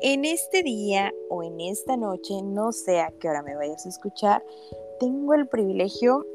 En 0.00 0.24
este 0.24 0.62
día 0.62 1.12
o 1.28 1.42
en 1.42 1.60
esta 1.60 1.96
noche, 1.96 2.40
no 2.42 2.72
sé 2.72 3.00
a 3.00 3.12
qué 3.20 3.28
hora 3.28 3.42
me 3.42 3.54
vayas 3.54 3.84
a 3.84 3.90
escuchar, 3.90 4.42
tengo 4.98 5.34
el 5.34 5.48
privilegio 5.48 6.26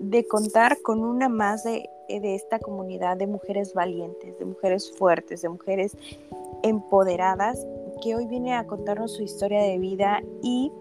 de 0.00 0.26
contar 0.26 0.80
con 0.82 1.04
una 1.04 1.28
más 1.28 1.64
de, 1.64 1.88
de 2.08 2.34
esta 2.34 2.58
comunidad 2.58 3.16
de 3.16 3.26
mujeres 3.26 3.74
valientes, 3.74 4.38
de 4.38 4.44
mujeres 4.44 4.90
fuertes, 4.96 5.42
de 5.42 5.48
mujeres 5.50 5.96
empoderadas, 6.62 7.64
que 8.02 8.16
hoy 8.16 8.26
viene 8.26 8.54
a 8.54 8.66
contarnos 8.66 9.12
su 9.12 9.22
historia 9.22 9.62
de 9.62 9.78
vida 9.78 10.22
y 10.42 10.72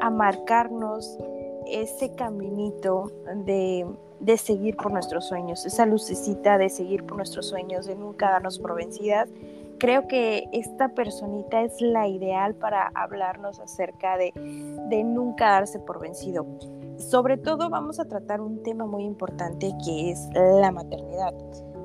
a 0.00 0.10
marcarnos 0.10 1.18
ese 1.66 2.14
caminito 2.14 3.10
de, 3.44 3.86
de 4.20 4.38
seguir 4.38 4.76
por 4.76 4.92
nuestros 4.92 5.26
sueños, 5.26 5.64
esa 5.66 5.86
lucecita 5.86 6.58
de 6.58 6.68
seguir 6.68 7.04
por 7.04 7.16
nuestros 7.16 7.46
sueños, 7.46 7.86
de 7.86 7.94
nunca 7.94 8.30
darnos 8.30 8.58
por 8.58 8.74
vencidas. 8.74 9.28
Creo 9.78 10.06
que 10.06 10.44
esta 10.52 10.94
personita 10.94 11.62
es 11.62 11.80
la 11.80 12.08
ideal 12.08 12.54
para 12.54 12.90
hablarnos 12.94 13.60
acerca 13.60 14.16
de, 14.16 14.32
de 14.88 15.04
nunca 15.04 15.50
darse 15.50 15.78
por 15.80 16.00
vencido. 16.00 16.46
Sobre 16.96 17.36
todo 17.36 17.70
vamos 17.70 17.98
a 17.98 18.04
tratar 18.04 18.40
un 18.40 18.62
tema 18.62 18.86
muy 18.86 19.04
importante 19.04 19.72
que 19.84 20.10
es 20.10 20.28
la 20.34 20.70
maternidad. 20.70 21.34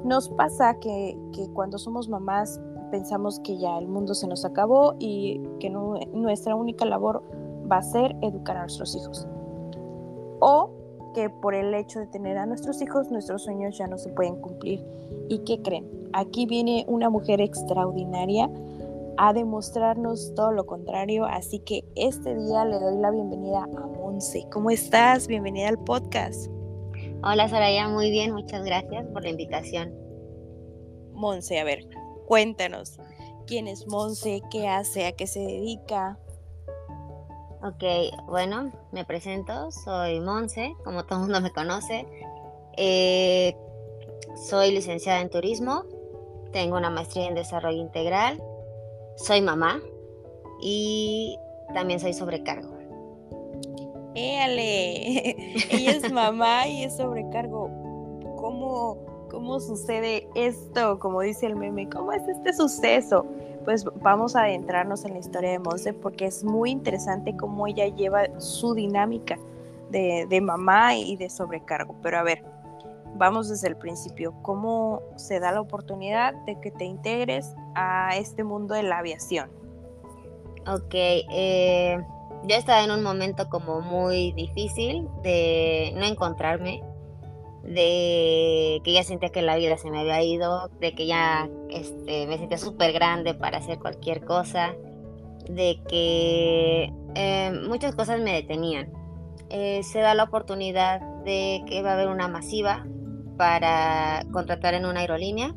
Nos 0.03 0.29
pasa 0.29 0.75
que, 0.79 1.17
que 1.34 1.49
cuando 1.49 1.77
somos 1.77 2.07
mamás 2.07 2.62
pensamos 2.91 3.39
que 3.41 3.57
ya 3.57 3.77
el 3.77 3.88
mundo 3.88 4.13
se 4.13 4.27
nos 4.27 4.45
acabó 4.45 4.95
y 4.99 5.41
que 5.59 5.70
no, 5.70 5.95
nuestra 6.13 6.55
única 6.55 6.85
labor 6.85 7.23
va 7.71 7.77
a 7.77 7.84
ser 7.84 8.15
educar 8.21 8.57
a 8.57 8.62
nuestros 8.62 8.95
hijos. 8.95 9.27
O 10.40 10.71
que 11.13 11.30
por 11.30 11.55
el 11.55 11.73
hecho 11.73 11.99
de 11.99 12.08
tener 12.08 12.38
a 12.38 12.45
nuestros 12.45 12.81
hijos, 12.81 13.09
nuestros 13.09 13.44
sueños 13.44 13.77
ya 13.77 13.88
no 13.88 13.98
se 13.98 14.09
pueden 14.09 14.36
cumplir. 14.36 14.84
¿Y 15.30 15.40
qué 15.40 15.62
creen? 15.62 15.88
Aquí 16.13 16.45
viene 16.45 16.85
una 16.88 17.10
mujer 17.10 17.41
extraordinaria 17.41 18.49
a 19.18 19.34
demostrarnos 19.34 20.34
todo 20.34 20.51
lo 20.51 20.66
contrario, 20.66 21.26
así 21.26 21.60
que 21.60 21.84
este 21.96 22.35
día 22.35 22.63
le 22.66 22.79
doy 22.79 22.98
la 22.98 23.12
bienvenida 23.12 23.63
a 23.63 23.88
Monse. 23.88 24.46
¿Cómo 24.51 24.71
estás? 24.71 25.27
Bienvenida 25.27 25.68
al 25.68 25.77
podcast. 25.77 26.49
Hola 27.21 27.49
Soraya, 27.49 27.90
muy 27.90 28.12
bien, 28.12 28.34
muchas 28.34 28.63
gracias 28.63 29.05
por 29.07 29.23
la 29.23 29.29
invitación. 29.29 29.94
Monse, 31.13 31.60
a 31.60 31.66
ver, 31.66 31.85
cuéntanos, 32.27 32.98
¿quién 33.46 33.68
es 33.68 33.85
Monse? 33.88 34.41
¿Qué 34.49 34.70
hace? 34.70 35.05
¿A 35.05 35.12
qué 35.12 35.27
se 35.27 35.41
dedica? 35.41 36.18
Ok, 37.62 37.84
bueno, 38.27 38.71
me 38.93 39.04
presento, 39.04 39.70
soy 39.71 40.21
Monse, 40.21 40.76
como 40.85 41.04
todo 41.04 41.20
el 41.20 41.26
mundo 41.26 41.41
me 41.41 41.52
conoce. 41.52 42.07
Eh, 42.77 43.54
soy 44.48 44.71
licenciada 44.71 45.20
en 45.20 45.29
turismo, 45.29 45.84
tengo 46.54 46.77
una 46.77 46.90
maestría 46.90 47.27
en 47.27 47.35
desarrollo 47.35 47.82
integral, 47.82 48.41
soy 49.18 49.41
mamá 49.41 49.82
y 50.62 51.38
también 51.74 51.99
soy 51.99 52.13
sobrecargo. 52.13 52.77
¡Éale! 54.16 55.35
Ella 55.70 55.91
es 55.91 56.12
mamá 56.13 56.66
y 56.66 56.84
es 56.84 56.96
sobrecargo. 56.96 57.70
¿Cómo, 58.38 59.27
¿Cómo 59.29 59.60
sucede 59.60 60.29
esto? 60.34 60.98
Como 60.99 61.20
dice 61.21 61.48
el 61.48 61.57
meme, 61.57 61.90
¿cómo 61.90 62.13
es 62.13 62.26
este 62.26 62.54
suceso? 62.54 63.26
Pues 63.70 63.85
vamos 64.01 64.35
a 64.35 64.45
adentrarnos 64.45 65.06
en 65.06 65.13
la 65.13 65.19
historia 65.19 65.51
de 65.51 65.59
Monse 65.59 65.94
porque 65.94 66.25
es 66.25 66.44
muy 66.44 66.72
interesante 66.72 67.38
cómo 67.38 67.67
ella 67.67 67.85
lleva 67.85 68.23
su 68.39 68.73
dinámica 68.73 69.38
de, 69.91 70.41
mamá 70.41 70.95
y 70.95 71.17
de 71.17 71.29
sobrecargo. 71.29 71.95
Pero 72.01 72.17
a 72.17 72.23
ver, 72.23 72.44
vamos 73.13 73.47
desde 73.47 73.67
el 73.67 73.78
principio. 73.78 74.34
¿Cómo 74.41 75.03
se 75.17 75.39
da 75.39 75.51
la 75.51 75.61
oportunidad 75.61 76.34
de 76.47 76.59
que 76.59 76.72
te 76.72 76.85
integres 76.85 77.53
a 77.75 78.17
este 78.17 78.44
mundo 78.44 78.73
de 78.73 78.81
la 78.81 78.97
aviación? 78.97 79.51
Ok, 80.67 80.95
eh, 80.95 82.03
estaba 82.47 82.83
en 82.83 82.89
un 82.89 83.03
momento 83.03 83.49
como 83.49 83.81
muy 83.81 84.31
difícil 84.31 85.07
de 85.21 85.94
no 85.95 86.05
encontrarme 86.05 86.81
de 87.63 88.81
que 88.83 88.93
ya 88.93 89.03
sentía 89.03 89.29
que 89.29 89.41
la 89.41 89.55
vida 89.55 89.77
se 89.77 89.91
me 89.91 89.99
había 89.99 90.21
ido, 90.23 90.69
de 90.79 90.93
que 90.93 91.05
ya 91.05 91.49
este, 91.69 92.27
me 92.27 92.37
sentía 92.37 92.57
súper 92.57 92.93
grande 92.93 93.33
para 93.33 93.57
hacer 93.57 93.79
cualquier 93.79 94.23
cosa, 94.23 94.73
de 95.49 95.79
que 95.87 96.93
eh, 97.15 97.51
muchas 97.67 97.95
cosas 97.95 98.19
me 98.21 98.33
detenían. 98.33 98.91
Eh, 99.49 99.81
se 99.83 99.99
da 99.99 100.13
la 100.13 100.23
oportunidad 100.23 101.01
de 101.23 101.63
que 101.67 101.81
va 101.81 101.91
a 101.91 101.93
haber 101.93 102.07
una 102.07 102.27
masiva 102.27 102.85
para 103.37 104.25
contratar 104.31 104.73
en 104.73 104.85
una 104.85 104.99
aerolínea 104.99 105.55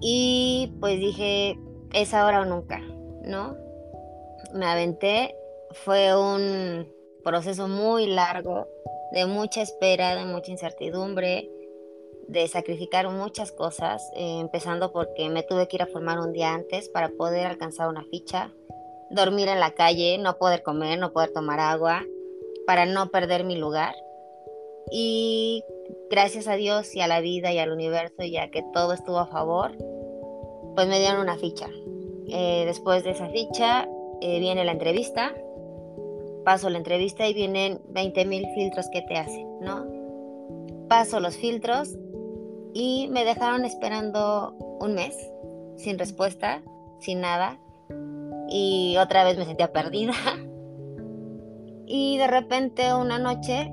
y 0.00 0.72
pues 0.80 1.00
dije, 1.00 1.58
es 1.92 2.12
ahora 2.12 2.42
o 2.42 2.44
nunca, 2.44 2.80
¿no? 3.24 3.56
Me 4.52 4.66
aventé, 4.66 5.34
fue 5.70 6.14
un 6.14 6.86
proceso 7.24 7.66
muy 7.66 8.06
largo, 8.06 8.68
de 9.12 9.26
mucha 9.26 9.62
espera, 9.62 10.14
de 10.14 10.24
mucha 10.24 10.52
incertidumbre, 10.52 11.50
de 12.28 12.46
sacrificar 12.48 13.08
muchas 13.08 13.52
cosas, 13.52 14.10
eh, 14.14 14.38
empezando 14.40 14.92
porque 14.92 15.28
me 15.28 15.42
tuve 15.42 15.68
que 15.68 15.76
ir 15.76 15.82
a 15.82 15.86
formar 15.86 16.18
un 16.20 16.32
día 16.32 16.54
antes 16.54 16.88
para 16.88 17.08
poder 17.10 17.46
alcanzar 17.46 17.88
una 17.88 18.04
ficha, 18.04 18.52
dormir 19.10 19.48
en 19.48 19.60
la 19.60 19.72
calle, 19.72 20.18
no 20.18 20.38
poder 20.38 20.62
comer, 20.62 20.98
no 20.98 21.12
poder 21.12 21.32
tomar 21.32 21.60
agua, 21.60 22.02
para 22.66 22.86
no 22.86 23.10
perder 23.10 23.44
mi 23.44 23.56
lugar. 23.56 23.94
Y 24.90 25.64
gracias 26.10 26.46
a 26.48 26.56
Dios 26.56 26.94
y 26.94 27.00
a 27.00 27.06
la 27.06 27.20
vida 27.20 27.52
y 27.52 27.58
al 27.58 27.72
universo, 27.72 28.22
ya 28.22 28.50
que 28.50 28.62
todo 28.72 28.92
estuvo 28.92 29.18
a 29.18 29.26
favor, 29.26 29.72
pues 30.74 30.88
me 30.88 30.98
dieron 30.98 31.20
una 31.20 31.36
ficha. 31.36 31.68
Eh, 32.28 32.64
después 32.66 33.04
de 33.04 33.10
esa 33.10 33.28
ficha 33.28 33.86
eh, 34.20 34.40
viene 34.40 34.64
la 34.64 34.72
entrevista, 34.72 35.34
paso 36.44 36.70
la 36.70 36.78
entrevista 36.78 37.26
y 37.26 37.34
vienen 37.34 37.80
20 37.88 38.24
mil 38.26 38.46
filtros 38.54 38.88
que 38.92 39.02
te 39.02 39.16
hacen, 39.16 39.46
¿no? 39.60 39.86
Paso 40.88 41.20
los 41.20 41.36
filtros 41.36 41.96
y 42.74 43.08
me 43.10 43.24
dejaron 43.24 43.64
esperando 43.64 44.54
un 44.80 44.94
mes, 44.94 45.16
sin 45.76 45.98
respuesta, 45.98 46.62
sin 47.00 47.20
nada. 47.20 47.58
Y 48.48 48.96
otra 48.98 49.24
vez 49.24 49.38
me 49.38 49.44
sentía 49.44 49.72
perdida. 49.72 50.12
Y 51.86 52.16
de 52.16 52.26
repente 52.26 52.94
una 52.94 53.18
noche, 53.18 53.70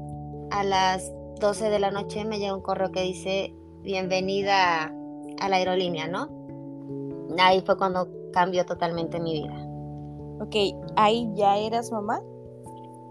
a 0.52 0.66
las 0.66 1.14
12 1.40 1.70
de 1.70 1.80
la 1.80 1.92
noche, 1.92 2.26
me 2.26 2.40
llega 2.40 2.54
un 2.54 2.62
correo 2.62 2.92
que 2.92 3.02
dice, 3.04 3.56
bienvenida 3.84 4.94
a 5.40 5.50
la 5.50 5.56
aerolínea, 5.56 6.10
¿no? 6.10 6.28
Ahí 7.40 7.62
fue 7.62 7.78
cuando 7.78 8.10
cambió 8.34 8.66
totalmente 8.66 9.20
mi 9.22 9.42
vida. 9.42 9.66
Ok, 10.42 10.56
¿ahí 10.98 11.32
ya 11.36 11.58
eras 11.58 11.90
mamá? 11.92 12.22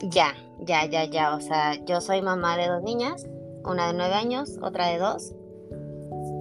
Ya, 0.02 0.34
ya, 0.60 0.86
ya, 0.86 1.04
ya. 1.04 1.34
O 1.34 1.40
sea, 1.40 1.74
yo 1.84 2.00
soy 2.00 2.22
mamá 2.22 2.56
de 2.56 2.68
dos 2.68 2.82
niñas, 2.82 3.26
una 3.64 3.88
de 3.88 3.94
nueve 3.94 4.14
años, 4.14 4.58
otra 4.62 4.88
de 4.88 4.98
dos. 4.98 5.34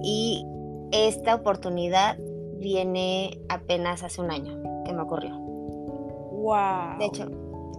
Y 0.02 0.44
esta 0.92 1.34
oportunidad 1.34 2.18
viene 2.58 3.40
apenas 3.48 4.02
hace 4.02 4.20
un 4.20 4.30
año 4.30 4.62
que 4.84 4.92
me 4.92 5.02
ocurrió. 5.02 5.36
Wow. 5.38 6.98
De 6.98 7.06
hecho, 7.06 7.26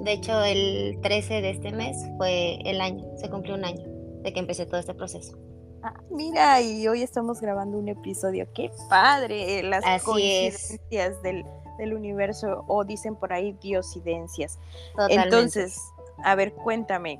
de 0.01 0.13
hecho, 0.13 0.43
el 0.43 0.99
13 1.01 1.41
de 1.41 1.49
este 1.51 1.71
mes 1.71 1.97
fue 2.17 2.59
el 2.65 2.81
año, 2.81 3.05
se 3.17 3.29
cumplió 3.29 3.55
un 3.55 3.65
año 3.65 3.85
de 4.23 4.33
que 4.33 4.39
empecé 4.39 4.65
todo 4.65 4.79
este 4.79 4.93
proceso. 4.93 5.37
Ah, 5.83 5.93
mira, 6.11 6.61
y 6.61 6.87
hoy 6.87 7.01
estamos 7.01 7.41
grabando 7.41 7.77
un 7.77 7.87
episodio. 7.87 8.47
¡Qué 8.53 8.71
padre! 8.89 9.63
Las 9.63 9.83
Así 9.85 10.05
coincidencias 10.05 11.15
es. 11.15 11.21
del, 11.23 11.43
del 11.81 11.95
universo 11.95 12.63
o 12.67 12.83
dicen 12.85 13.15
por 13.15 13.33
ahí 13.33 13.53
diosidencias. 13.53 14.59
Totalmente. 14.91 15.23
Entonces, 15.23 15.81
a 16.23 16.35
ver, 16.35 16.53
cuéntame, 16.53 17.19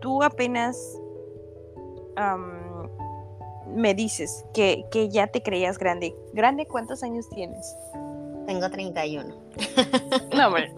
tú 0.00 0.22
apenas 0.22 0.76
um, 2.16 2.88
me 3.74 3.94
dices 3.94 4.44
que, 4.52 4.84
que, 4.90 5.08
ya 5.08 5.28
te 5.28 5.42
creías 5.42 5.78
grande. 5.78 6.14
¿Grande 6.32 6.66
cuántos 6.66 7.04
años 7.04 7.28
tienes? 7.30 7.76
Tengo 8.46 8.68
31. 8.68 9.34
no, 10.36 10.46
hombre. 10.48 10.74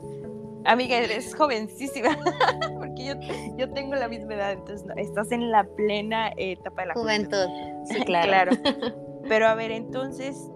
Amiga, 0.64 0.98
eres 0.98 1.34
jovencísima, 1.34 2.16
porque 2.78 3.04
yo, 3.04 3.14
yo, 3.56 3.72
tengo 3.72 3.96
la 3.96 4.06
misma 4.06 4.34
edad, 4.34 4.52
entonces 4.52 4.86
no, 4.86 4.94
estás 4.94 5.32
en 5.32 5.50
la 5.50 5.64
plena 5.64 6.30
etapa 6.36 6.82
de 6.82 6.88
la 6.88 6.94
juventud. 6.94 7.36
juventud. 7.36 7.94
Sí, 7.94 8.04
claro. 8.04 8.52
claro. 8.52 8.94
Pero 9.28 9.48
a 9.48 9.54
ver, 9.54 9.72
entonces, 9.72 10.51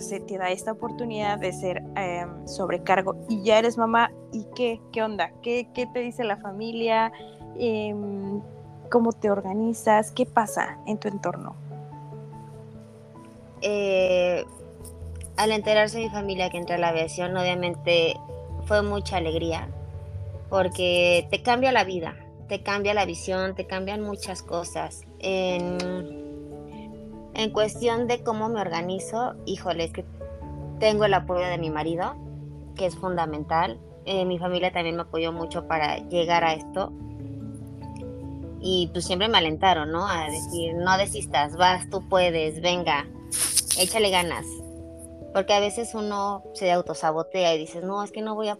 se 0.00 0.20
te 0.20 0.38
da 0.38 0.50
esta 0.50 0.72
oportunidad 0.72 1.38
de 1.38 1.52
ser 1.52 1.82
eh, 1.96 2.26
sobrecargo 2.46 3.16
y 3.28 3.42
ya 3.42 3.58
eres 3.58 3.78
mamá 3.78 4.10
y 4.32 4.46
qué, 4.54 4.80
qué 4.92 5.02
onda, 5.02 5.32
¿Qué, 5.42 5.68
qué 5.74 5.86
te 5.86 6.00
dice 6.00 6.24
la 6.24 6.36
familia, 6.38 7.12
eh, 7.58 7.94
cómo 8.90 9.12
te 9.12 9.30
organizas, 9.30 10.10
qué 10.10 10.26
pasa 10.26 10.78
en 10.86 10.98
tu 10.98 11.08
entorno. 11.08 11.54
Eh, 13.62 14.44
al 15.36 15.52
enterarse 15.52 15.98
mi 15.98 16.08
familia 16.08 16.50
que 16.50 16.58
entré 16.58 16.76
a 16.76 16.78
la 16.78 16.88
aviación, 16.88 17.36
obviamente 17.36 18.16
fue 18.66 18.82
mucha 18.82 19.18
alegría 19.18 19.68
porque 20.48 21.28
te 21.30 21.42
cambia 21.42 21.72
la 21.72 21.84
vida, 21.84 22.16
te 22.48 22.62
cambia 22.62 22.94
la 22.94 23.04
visión, 23.04 23.54
te 23.54 23.66
cambian 23.66 24.00
muchas 24.00 24.42
cosas. 24.42 25.04
En 27.40 27.50
cuestión 27.50 28.06
de 28.06 28.22
cómo 28.22 28.48
me 28.48 28.60
organizo, 28.60 29.34
híjole, 29.46 29.84
es 29.84 29.92
que 29.92 30.04
tengo 30.78 31.04
el 31.04 31.14
apoyo 31.14 31.46
de 31.46 31.58
mi 31.58 31.70
marido, 31.70 32.14
que 32.76 32.86
es 32.86 32.96
fundamental. 32.96 33.78
Eh, 34.04 34.24
mi 34.24 34.38
familia 34.38 34.72
también 34.72 34.96
me 34.96 35.02
apoyó 35.02 35.32
mucho 35.32 35.66
para 35.66 35.98
llegar 36.08 36.44
a 36.44 36.54
esto. 36.54 36.92
Y 38.60 38.90
pues 38.92 39.06
siempre 39.06 39.28
me 39.28 39.38
alentaron, 39.38 39.90
¿no? 39.90 40.06
A 40.06 40.26
decir, 40.26 40.74
no 40.74 40.98
desistas, 40.98 41.56
vas, 41.56 41.88
tú 41.88 42.06
puedes, 42.08 42.60
venga, 42.60 43.06
échale 43.78 44.10
ganas. 44.10 44.46
Porque 45.32 45.54
a 45.54 45.60
veces 45.60 45.94
uno 45.94 46.42
se 46.54 46.70
autosabotea 46.72 47.54
y 47.54 47.58
dices, 47.58 47.84
no, 47.84 48.02
es 48.02 48.12
que 48.12 48.20
no 48.20 48.34
voy 48.34 48.48
a. 48.48 48.58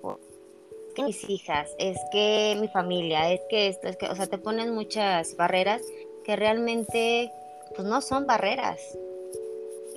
Es 0.89 0.95
que 0.95 1.03
mis 1.03 1.29
hijas, 1.29 1.71
es 1.79 1.99
que 2.13 2.57
mi 2.61 2.69
familia, 2.69 3.31
es 3.31 3.41
que 3.49 3.69
esto, 3.69 3.89
es 3.89 3.97
que, 3.97 4.07
o 4.07 4.15
sea, 4.15 4.27
te 4.27 4.39
ponen 4.39 4.75
muchas 4.75 5.37
barreras 5.37 5.83
que 6.25 6.37
realmente, 6.37 7.33
pues 7.75 7.87
no 7.87 8.01
son 8.01 8.27
barreras. 8.27 8.81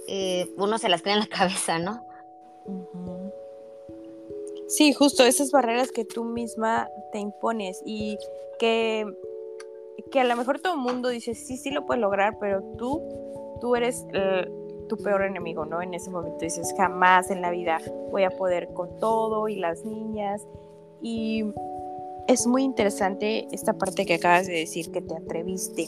Eh, 0.07 0.53
uno 0.57 0.77
se 0.77 0.89
las 0.89 1.01
cree 1.01 1.13
en 1.13 1.21
la 1.21 1.27
cabeza, 1.37 1.79
¿no? 1.79 2.05
Sí, 4.67 4.93
justo 4.93 5.23
esas 5.23 5.51
barreras 5.51 5.91
que 5.91 6.05
tú 6.05 6.23
misma 6.23 6.89
te 7.11 7.19
impones 7.19 7.81
y 7.85 8.17
que, 8.59 9.05
que 10.11 10.19
a 10.19 10.23
lo 10.23 10.35
mejor 10.35 10.59
todo 10.59 10.73
el 10.73 10.79
mundo 10.79 11.09
dice, 11.09 11.35
sí, 11.35 11.57
sí 11.57 11.69
lo 11.69 11.85
puedes 11.85 12.01
lograr, 12.01 12.37
pero 12.39 12.63
tú, 12.77 13.01
tú 13.61 13.75
eres 13.75 14.05
tu 14.87 14.97
peor 14.97 15.23
enemigo, 15.23 15.65
¿no? 15.65 15.81
En 15.81 15.93
ese 15.93 16.09
momento 16.09 16.39
dices, 16.39 16.73
jamás 16.77 17.29
en 17.29 17.41
la 17.41 17.51
vida 17.51 17.79
voy 18.11 18.23
a 18.23 18.29
poder 18.29 18.69
con 18.73 18.97
todo 18.99 19.47
y 19.47 19.55
las 19.57 19.83
niñas. 19.85 20.45
Y 21.01 21.43
es 22.27 22.47
muy 22.47 22.63
interesante 22.63 23.47
esta 23.51 23.73
parte 23.73 24.05
que 24.05 24.15
acabas 24.15 24.47
de 24.47 24.53
decir, 24.53 24.91
que 24.91 25.01
te 25.01 25.15
atreviste. 25.15 25.87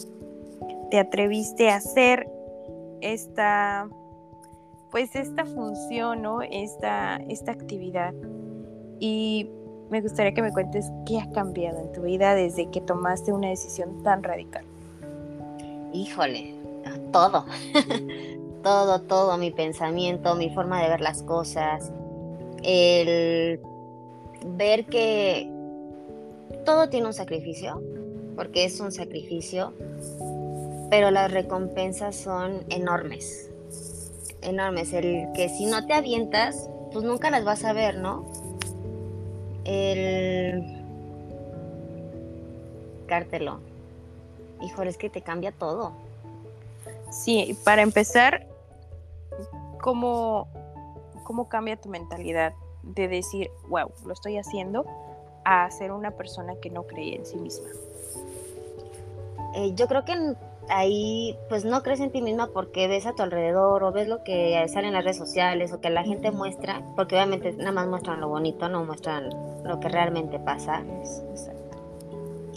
Te 0.92 1.00
atreviste 1.00 1.70
a 1.70 1.78
hacer 1.78 2.28
esta 3.02 3.88
pues 4.96 5.14
esta 5.14 5.46
función, 5.46 6.22
¿no? 6.22 6.42
Esta, 6.42 7.18
esta 7.28 7.52
actividad. 7.52 8.14
Y 8.98 9.50
me 9.90 10.00
gustaría 10.00 10.34
que 10.34 10.42
me 10.42 10.54
cuentes 10.54 10.90
qué 11.06 11.20
ha 11.20 11.30
cambiado 11.32 11.82
en 11.82 11.92
tu 11.92 12.04
vida 12.04 12.34
desde 12.34 12.70
que 12.72 12.80
tomaste 12.80 13.34
una 13.34 13.50
decisión 13.50 14.04
tan 14.04 14.24
radical. 14.24 14.64
Híjole, 15.92 16.56
todo. 17.12 17.46
todo, 18.64 19.02
todo, 19.02 19.38
mi 19.38 19.52
pensamiento, 19.52 20.34
mi 20.36 20.50
forma 20.50 20.82
de 20.82 20.88
ver 20.88 21.02
las 21.02 21.24
cosas. 21.24 21.92
El 22.64 23.60
ver 24.46 24.86
que 24.86 25.52
todo 26.66 26.88
tiene 26.88 27.08
un 27.08 27.14
sacrificio, 27.14 27.82
porque 28.38 28.64
es 28.64 28.80
un 28.80 28.94
sacrificio, 28.94 29.74
pero 30.96 31.12
las 31.12 31.30
recompensas 31.30 32.16
son 32.16 32.64
enormes 32.70 33.50
enormes. 34.42 34.94
El 34.94 35.28
que 35.34 35.50
si 35.50 35.66
no 35.66 35.86
te 35.86 35.94
avientas, 35.94 36.70
pues 36.94 37.04
nunca 37.04 37.30
las 37.30 37.44
vas 37.44 37.66
a 37.66 37.74
ver, 37.74 37.98
¿no? 37.98 38.26
El 39.66 40.64
cártelo. 43.08 43.60
Híjole, 44.62 44.90
es 44.90 44.98
que 44.98 45.10
te 45.10 45.22
cambia 45.22 45.52
todo. 45.52 45.92
Sí, 47.12 47.60
para 47.66 47.82
empezar, 47.82 48.48
¿cómo, 49.82 50.48
cómo 51.26 51.50
cambia 51.50 51.76
tu 51.76 51.90
mentalidad 51.90 52.54
de 52.84 53.10
decir, 53.10 53.52
wow, 53.68 53.92
lo 54.06 54.14
estoy 54.14 54.38
haciendo, 54.38 54.86
a 55.44 55.70
ser 55.72 55.92
una 55.92 56.12
persona 56.12 56.54
que 56.62 56.70
no 56.70 56.84
cree 56.84 57.18
en 57.18 57.26
sí 57.26 57.36
misma? 57.36 57.68
Eh, 59.56 59.74
yo 59.76 59.88
creo 59.88 60.06
que 60.06 60.36
ahí 60.70 61.38
pues 61.50 61.66
no 61.66 61.82
crees 61.84 62.00
en 62.00 62.12
ti 62.12 62.22
misma 62.22 62.48
porque 62.48 62.88
ves 62.88 63.06
a 63.06 63.14
tu 63.14 63.24
alrededor 63.24 63.84
o 63.84 63.92
ves 63.92 64.08
lo 64.08 64.24
que 64.24 64.66
sale 64.68 64.88
en 64.88 64.94
las 64.94 65.04
redes 65.04 65.18
sociales 65.18 65.72
o 65.74 65.82
que 65.82 65.90
la 65.90 66.04
gente 66.04 66.32
muestra, 66.32 66.82
porque 66.96 67.16
obviamente 67.16 67.54
nada 67.54 67.72
más 67.72 67.88
muestran 67.88 68.22
lo 68.22 68.30
bonito, 68.30 68.70
no 68.70 68.84
muestran 68.86 69.30
lo 69.64 69.80
que 69.80 69.90
realmente 69.90 70.40
pasa. 70.40 70.84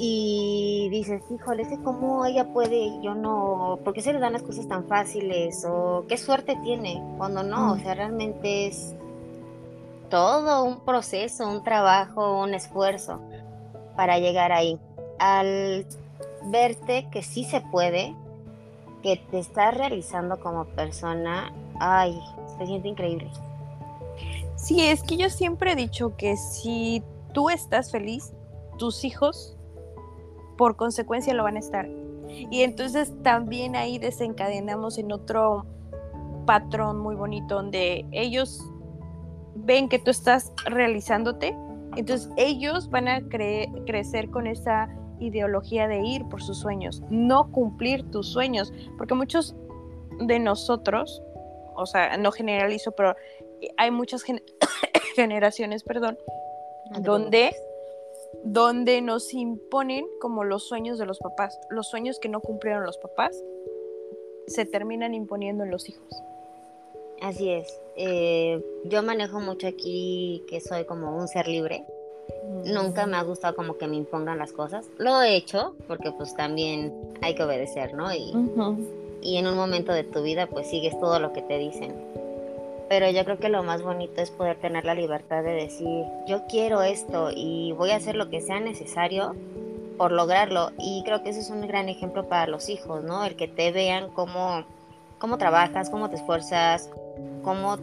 Y 0.00 0.88
dices, 0.90 1.22
híjole, 1.28 1.62
es 1.62 1.78
cómo 1.82 2.24
ella 2.24 2.52
puede, 2.52 3.02
yo 3.02 3.14
no, 3.14 3.80
¿por 3.84 3.94
qué 3.94 4.00
se 4.00 4.12
le 4.12 4.20
dan 4.20 4.32
las 4.32 4.42
cosas 4.42 4.68
tan 4.68 4.84
fáciles? 4.84 5.64
O 5.68 6.04
qué 6.08 6.16
suerte 6.16 6.56
tiene, 6.62 7.02
cuando 7.16 7.42
no, 7.42 7.72
o 7.72 7.78
sea, 7.78 7.94
realmente 7.94 8.68
es 8.68 8.94
todo 10.08 10.62
un 10.62 10.80
proceso, 10.80 11.48
un 11.48 11.64
trabajo, 11.64 12.40
un 12.40 12.54
esfuerzo 12.54 13.20
para 13.96 14.18
llegar 14.18 14.52
ahí. 14.52 14.78
Al 15.18 15.84
verte 16.50 17.08
que 17.10 17.22
sí 17.22 17.44
se 17.44 17.60
puede, 17.60 18.14
que 19.02 19.16
te 19.30 19.38
estás 19.38 19.76
realizando 19.76 20.40
como 20.40 20.64
persona, 20.64 21.52
ay, 21.78 22.18
se 22.58 22.66
siente 22.66 22.88
increíble. 22.88 23.30
Sí, 24.56 24.80
es 24.80 25.02
que 25.02 25.16
yo 25.16 25.30
siempre 25.30 25.72
he 25.72 25.76
dicho 25.76 26.16
que 26.16 26.36
si 26.36 27.02
tú 27.32 27.48
estás 27.50 27.92
feliz, 27.92 28.32
tus 28.76 29.04
hijos 29.04 29.56
por 30.56 30.76
consecuencia 30.76 31.32
lo 31.34 31.44
van 31.44 31.56
a 31.56 31.60
estar. 31.60 31.88
Y 32.50 32.62
entonces 32.62 33.12
también 33.22 33.76
ahí 33.76 33.98
desencadenamos 33.98 34.98
en 34.98 35.12
otro 35.12 35.64
patrón 36.44 36.98
muy 36.98 37.14
bonito 37.14 37.56
donde 37.56 38.04
ellos 38.10 38.64
ven 39.54 39.88
que 39.88 39.98
tú 39.98 40.10
estás 40.10 40.52
realizándote, 40.66 41.56
entonces 41.96 42.30
ellos 42.36 42.90
van 42.90 43.08
a 43.08 43.20
crecer 43.28 44.30
con 44.30 44.46
esa 44.46 44.88
ideología 45.20 45.88
de 45.88 46.00
ir 46.00 46.24
por 46.28 46.42
sus 46.42 46.58
sueños, 46.58 47.02
no 47.10 47.50
cumplir 47.50 48.10
tus 48.10 48.28
sueños, 48.28 48.72
porque 48.96 49.14
muchos 49.14 49.54
de 50.20 50.38
nosotros, 50.38 51.22
o 51.74 51.86
sea, 51.86 52.16
no 52.16 52.32
generalizo, 52.32 52.92
pero 52.92 53.14
hay 53.76 53.90
muchas 53.90 54.24
generaciones, 55.14 55.82
perdón, 55.82 56.18
donde, 57.00 57.54
donde 58.44 59.00
nos 59.00 59.32
imponen 59.34 60.06
como 60.20 60.44
los 60.44 60.66
sueños 60.68 60.98
de 60.98 61.06
los 61.06 61.18
papás, 61.18 61.58
los 61.70 61.88
sueños 61.88 62.18
que 62.18 62.28
no 62.28 62.40
cumplieron 62.40 62.84
los 62.84 62.98
papás, 62.98 63.42
se 64.46 64.64
terminan 64.64 65.14
imponiendo 65.14 65.64
en 65.64 65.70
los 65.70 65.88
hijos. 65.88 66.22
Así 67.20 67.50
es. 67.50 67.80
Eh, 67.96 68.64
yo 68.84 69.02
manejo 69.02 69.40
mucho 69.40 69.66
aquí 69.66 70.44
que 70.48 70.60
soy 70.60 70.84
como 70.84 71.16
un 71.16 71.26
ser 71.26 71.48
libre 71.48 71.84
Nunca 72.64 73.06
me 73.06 73.16
ha 73.16 73.22
gustado 73.22 73.54
como 73.54 73.78
que 73.78 73.86
me 73.86 73.96
impongan 73.96 74.38
las 74.38 74.52
cosas. 74.52 74.86
Lo 74.98 75.22
he 75.22 75.36
hecho 75.36 75.74
porque 75.86 76.12
pues 76.12 76.34
también 76.34 76.92
hay 77.22 77.34
que 77.34 77.44
obedecer, 77.44 77.94
¿no? 77.94 78.12
Y, 78.12 78.32
y 79.22 79.36
en 79.36 79.46
un 79.46 79.56
momento 79.56 79.92
de 79.92 80.04
tu 80.04 80.22
vida 80.22 80.46
pues 80.46 80.68
sigues 80.68 80.98
todo 80.98 81.18
lo 81.18 81.32
que 81.32 81.42
te 81.42 81.58
dicen. 81.58 81.94
Pero 82.88 83.10
yo 83.10 83.24
creo 83.24 83.38
que 83.38 83.48
lo 83.48 83.62
más 83.62 83.82
bonito 83.82 84.22
es 84.22 84.30
poder 84.30 84.56
tener 84.56 84.84
la 84.84 84.94
libertad 84.94 85.42
de 85.42 85.52
decir, 85.52 86.04
yo 86.26 86.46
quiero 86.48 86.82
esto 86.82 87.30
y 87.34 87.72
voy 87.72 87.90
a 87.90 87.96
hacer 87.96 88.16
lo 88.16 88.30
que 88.30 88.40
sea 88.40 88.60
necesario 88.60 89.36
por 89.98 90.12
lograrlo. 90.12 90.70
Y 90.78 91.02
creo 91.04 91.22
que 91.22 91.30
eso 91.30 91.40
es 91.40 91.50
un 91.50 91.66
gran 91.66 91.90
ejemplo 91.90 92.28
para 92.28 92.46
los 92.46 92.70
hijos, 92.70 93.04
¿no? 93.04 93.24
El 93.24 93.36
que 93.36 93.46
te 93.46 93.72
vean 93.72 94.08
cómo, 94.14 94.64
cómo 95.18 95.36
trabajas, 95.36 95.90
cómo 95.90 96.08
te 96.08 96.16
esfuerzas, 96.16 96.88
cómo 97.42 97.76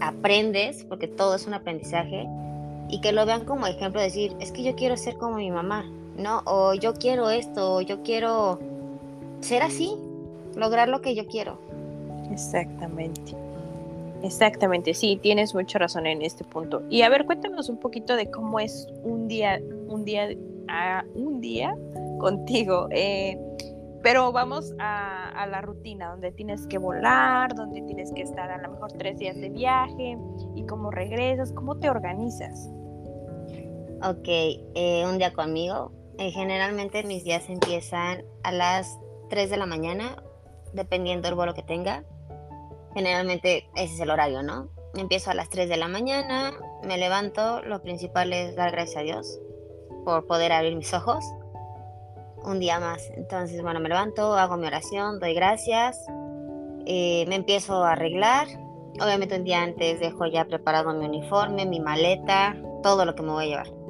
aprendes, 0.00 0.84
porque 0.84 1.08
todo 1.08 1.34
es 1.34 1.46
un 1.46 1.54
aprendizaje 1.54 2.28
y 2.88 3.00
que 3.00 3.12
lo 3.12 3.26
vean 3.26 3.44
como 3.44 3.66
ejemplo, 3.66 4.00
decir, 4.00 4.36
es 4.40 4.52
que 4.52 4.62
yo 4.62 4.74
quiero 4.74 4.96
ser 4.96 5.16
como 5.16 5.36
mi 5.36 5.50
mamá, 5.50 5.84
¿no? 6.16 6.42
O 6.44 6.74
yo 6.74 6.94
quiero 6.94 7.30
esto, 7.30 7.74
o 7.74 7.80
yo 7.80 8.02
quiero 8.02 8.58
ser 9.40 9.62
así, 9.62 9.96
lograr 10.54 10.88
lo 10.88 11.00
que 11.00 11.14
yo 11.14 11.26
quiero. 11.26 11.58
Exactamente. 12.30 13.34
Exactamente, 14.22 14.94
sí, 14.94 15.18
tienes 15.22 15.54
mucha 15.54 15.78
razón 15.78 16.06
en 16.06 16.22
este 16.22 16.42
punto. 16.42 16.82
Y 16.88 17.02
a 17.02 17.08
ver, 17.08 17.26
cuéntanos 17.26 17.68
un 17.68 17.76
poquito 17.76 18.16
de 18.16 18.30
cómo 18.30 18.58
es 18.58 18.88
un 19.04 19.28
día, 19.28 19.60
un 19.88 20.04
día, 20.04 20.28
a 20.68 21.04
un 21.14 21.40
día 21.40 21.76
contigo. 22.18 22.88
Eh, 22.90 23.38
pero 24.02 24.32
vamos 24.32 24.72
a, 24.78 25.30
a, 25.30 25.46
la 25.46 25.60
rutina, 25.60 26.10
donde 26.10 26.32
tienes 26.32 26.66
que 26.66 26.78
volar, 26.78 27.54
donde 27.54 27.82
tienes 27.82 28.12
que 28.12 28.22
estar 28.22 28.50
a 28.50 28.58
lo 28.62 28.70
mejor 28.70 28.92
tres 28.92 29.18
días 29.18 29.36
de 29.36 29.48
viaje 29.48 30.16
y 30.54 30.64
cómo 30.64 30.90
regresas, 30.90 31.52
cómo 31.52 31.76
te 31.76 31.90
organizas. 31.90 32.70
Ok, 34.02 34.28
eh, 34.28 35.04
un 35.06 35.16
día 35.16 35.32
conmigo. 35.32 35.90
Eh, 36.18 36.30
generalmente 36.30 37.02
mis 37.02 37.24
días 37.24 37.48
empiezan 37.48 38.24
a 38.42 38.52
las 38.52 38.98
3 39.30 39.48
de 39.48 39.56
la 39.56 39.64
mañana, 39.64 40.22
dependiendo 40.74 41.28
del 41.28 41.34
vuelo 41.34 41.54
que 41.54 41.62
tenga. 41.62 42.04
Generalmente 42.94 43.68
ese 43.74 43.94
es 43.94 44.00
el 44.00 44.10
horario, 44.10 44.42
¿no? 44.42 44.68
Empiezo 44.94 45.30
a 45.30 45.34
las 45.34 45.48
3 45.48 45.70
de 45.70 45.78
la 45.78 45.88
mañana, 45.88 46.52
me 46.84 46.98
levanto, 46.98 47.62
lo 47.62 47.80
principal 47.80 48.34
es 48.34 48.54
dar 48.54 48.70
gracias 48.70 48.98
a 48.98 49.00
Dios 49.00 49.40
por 50.04 50.26
poder 50.26 50.52
abrir 50.52 50.76
mis 50.76 50.92
ojos 50.92 51.24
un 52.44 52.60
día 52.60 52.78
más. 52.78 53.10
Entonces, 53.16 53.62
bueno, 53.62 53.80
me 53.80 53.88
levanto, 53.88 54.34
hago 54.34 54.58
mi 54.58 54.66
oración, 54.66 55.20
doy 55.20 55.32
gracias, 55.32 56.04
eh, 56.84 57.24
me 57.28 57.36
empiezo 57.36 57.82
a 57.82 57.92
arreglar. 57.92 58.46
Obviamente 59.00 59.36
un 59.36 59.44
día 59.44 59.62
antes 59.62 60.00
dejo 60.00 60.26
ya 60.26 60.44
preparado 60.44 60.92
mi 60.92 61.06
uniforme, 61.06 61.64
mi 61.64 61.80
maleta, 61.80 62.56
todo 62.82 63.06
lo 63.06 63.14
que 63.14 63.22
me 63.22 63.32
voy 63.32 63.44
a 63.46 63.48
llevar 63.48 63.85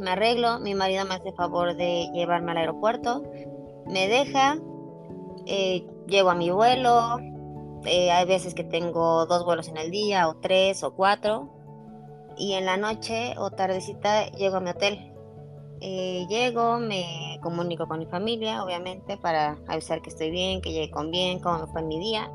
me 0.00 0.10
arreglo, 0.10 0.58
mi 0.60 0.74
marido 0.74 1.04
me 1.04 1.14
hace 1.14 1.32
favor 1.32 1.76
de 1.76 2.08
llevarme 2.12 2.52
al 2.52 2.58
aeropuerto, 2.58 3.22
me 3.86 4.08
deja, 4.08 4.56
eh, 5.46 5.86
llego 6.06 6.30
a 6.30 6.34
mi 6.34 6.50
vuelo, 6.50 7.18
Eh, 7.84 8.12
hay 8.12 8.26
veces 8.26 8.54
que 8.54 8.62
tengo 8.62 9.26
dos 9.26 9.44
vuelos 9.44 9.66
en 9.66 9.76
el 9.76 9.90
día, 9.90 10.28
o 10.28 10.36
tres, 10.36 10.84
o 10.84 10.94
cuatro. 10.94 11.48
Y 12.36 12.52
en 12.52 12.64
la 12.64 12.76
noche 12.76 13.34
o 13.38 13.50
tardecita 13.50 14.30
llego 14.30 14.58
a 14.58 14.60
mi 14.60 14.70
hotel. 14.70 15.12
Eh, 15.80 16.24
llego, 16.28 16.78
me 16.78 17.40
comunico 17.42 17.88
con 17.88 17.98
mi 17.98 18.06
familia, 18.06 18.62
obviamente, 18.62 19.16
para 19.16 19.58
avisar 19.66 20.00
que 20.00 20.10
estoy 20.10 20.30
bien, 20.30 20.60
que 20.62 20.70
llegué 20.70 20.90
con 20.92 21.10
bien, 21.10 21.40
cómo 21.40 21.66
fue 21.66 21.82
mi 21.82 21.98
día. 21.98 22.30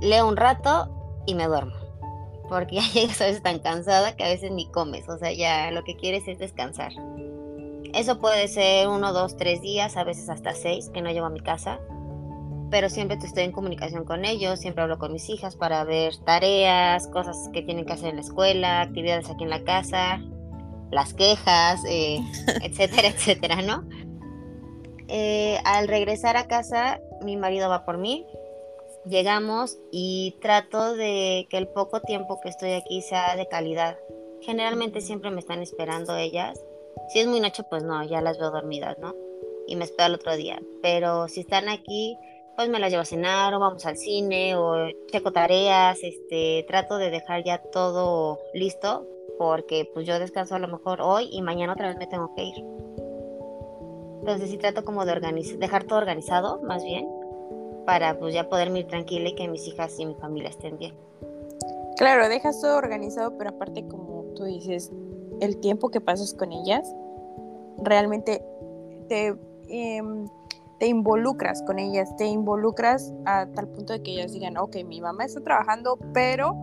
Leo 0.00 0.28
un 0.28 0.36
rato 0.36 0.90
y 1.24 1.34
me 1.34 1.46
duermo. 1.46 1.79
Porque 2.50 2.76
ya 2.82 2.82
llegas 2.92 3.18
a 3.22 3.26
veces 3.26 3.42
tan 3.42 3.60
cansada 3.60 4.14
que 4.14 4.24
a 4.24 4.28
veces 4.28 4.50
ni 4.50 4.70
comes. 4.70 5.08
O 5.08 5.16
sea, 5.16 5.32
ya 5.32 5.70
lo 5.70 5.82
que 5.84 5.96
quieres 5.96 6.28
es 6.28 6.38
descansar. 6.38 6.92
Eso 7.94 8.20
puede 8.20 8.46
ser 8.48 8.88
uno, 8.88 9.14
dos, 9.14 9.38
tres 9.38 9.62
días, 9.62 9.96
a 9.96 10.04
veces 10.04 10.28
hasta 10.28 10.52
seis, 10.52 10.90
que 10.92 11.00
no 11.00 11.10
llevo 11.10 11.26
a 11.26 11.30
mi 11.30 11.40
casa 11.40 11.80
pero 12.70 12.88
siempre 12.88 13.18
estoy 13.20 13.42
en 13.42 13.52
comunicación 13.52 14.04
con 14.04 14.24
ellos, 14.24 14.60
siempre 14.60 14.82
hablo 14.82 14.98
con 14.98 15.12
mis 15.12 15.28
hijas 15.28 15.56
para 15.56 15.84
ver 15.84 16.16
tareas, 16.24 17.08
cosas 17.08 17.50
que 17.52 17.62
tienen 17.62 17.84
que 17.84 17.92
hacer 17.92 18.10
en 18.10 18.16
la 18.16 18.22
escuela, 18.22 18.80
actividades 18.80 19.28
aquí 19.28 19.44
en 19.44 19.50
la 19.50 19.64
casa, 19.64 20.20
las 20.90 21.12
quejas, 21.12 21.82
eh, 21.86 22.20
etcétera, 22.62 23.08
etcétera, 23.08 23.62
¿no? 23.62 23.84
Eh, 25.08 25.58
al 25.64 25.88
regresar 25.88 26.36
a 26.36 26.46
casa, 26.46 27.00
mi 27.22 27.36
marido 27.36 27.68
va 27.68 27.84
por 27.84 27.98
mí, 27.98 28.24
llegamos 29.04 29.78
y 29.90 30.36
trato 30.40 30.94
de 30.94 31.46
que 31.50 31.58
el 31.58 31.68
poco 31.68 32.00
tiempo 32.00 32.40
que 32.40 32.48
estoy 32.48 32.72
aquí 32.72 33.02
sea 33.02 33.36
de 33.36 33.48
calidad. 33.48 33.98
Generalmente 34.42 35.00
siempre 35.00 35.30
me 35.30 35.40
están 35.40 35.62
esperando 35.62 36.16
ellas. 36.16 36.60
Si 37.12 37.20
es 37.20 37.26
muy 37.26 37.40
noche, 37.40 37.62
pues 37.68 37.82
no, 37.82 38.02
ya 38.04 38.20
las 38.20 38.38
veo 38.38 38.50
dormidas, 38.50 38.98
¿no? 38.98 39.14
Y 39.66 39.76
me 39.76 39.84
espero 39.84 40.08
el 40.08 40.14
otro 40.14 40.36
día. 40.36 40.60
Pero 40.82 41.28
si 41.28 41.40
están 41.40 41.68
aquí, 41.68 42.16
pues 42.56 42.68
me 42.68 42.78
las 42.78 42.90
llevo 42.90 43.02
a 43.02 43.06
cenar 43.06 43.54
o 43.54 43.60
vamos 43.60 43.86
al 43.86 43.96
cine 43.96 44.56
o 44.56 44.88
checo 45.10 45.32
tareas, 45.32 45.98
este, 46.02 46.64
trato 46.66 46.98
de 46.98 47.10
dejar 47.10 47.44
ya 47.44 47.58
todo 47.58 48.38
listo 48.54 49.06
porque 49.38 49.88
pues 49.94 50.06
yo 50.06 50.18
descanso 50.18 50.54
a 50.54 50.58
lo 50.58 50.68
mejor 50.68 51.00
hoy 51.00 51.30
y 51.32 51.40
mañana 51.40 51.72
otra 51.72 51.88
vez 51.88 51.96
me 51.96 52.06
tengo 52.06 52.34
que 52.34 52.44
ir. 52.44 52.64
Entonces 54.20 54.50
sí 54.50 54.58
trato 54.58 54.84
como 54.84 55.06
de 55.06 55.12
organizar, 55.12 55.56
dejar 55.56 55.84
todo 55.84 55.98
organizado 55.98 56.60
más 56.62 56.84
bien 56.84 57.08
para 57.86 58.18
pues 58.18 58.34
ya 58.34 58.48
poderme 58.48 58.80
ir 58.80 58.86
tranquila 58.86 59.28
y 59.28 59.34
que 59.34 59.48
mis 59.48 59.66
hijas 59.66 59.98
y 59.98 60.06
mi 60.06 60.14
familia 60.14 60.50
estén 60.50 60.78
bien. 60.78 60.94
Claro, 61.96 62.28
dejas 62.28 62.60
todo 62.60 62.76
organizado, 62.76 63.36
pero 63.36 63.50
aparte 63.50 63.86
como 63.86 64.24
tú 64.34 64.44
dices, 64.44 64.90
el 65.40 65.58
tiempo 65.58 65.90
que 65.90 66.00
pasas 66.00 66.34
con 66.34 66.52
ellas 66.52 66.86
realmente 67.78 68.44
te... 69.08 69.36
Em, 69.68 70.26
te 70.80 70.86
involucras 70.86 71.62
con 71.62 71.78
ellas, 71.78 72.16
te 72.16 72.24
involucras 72.24 73.12
a 73.26 73.46
tal 73.54 73.68
punto 73.68 73.92
de 73.92 74.02
que 74.02 74.12
ellas 74.12 74.32
digan, 74.32 74.56
ok, 74.56 74.76
mi 74.86 75.02
mamá 75.02 75.26
está 75.26 75.42
trabajando, 75.42 75.98
pero 76.14 76.56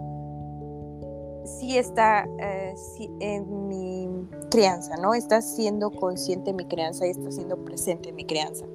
sí 1.47 1.77
está 1.77 2.27
eh, 2.39 2.73
en 3.19 3.67
mi 3.67 4.09
crianza, 4.49 4.97
¿no? 4.97 5.13
Está 5.13 5.41
siendo 5.41 5.91
consciente 5.91 6.51
de 6.51 6.53
mi 6.57 6.65
crianza 6.65 7.05
y 7.07 7.11
está 7.11 7.31
siendo 7.31 7.63
presente 7.63 8.09
en 8.09 8.15
mi 8.15 8.25
crianza. 8.25 8.65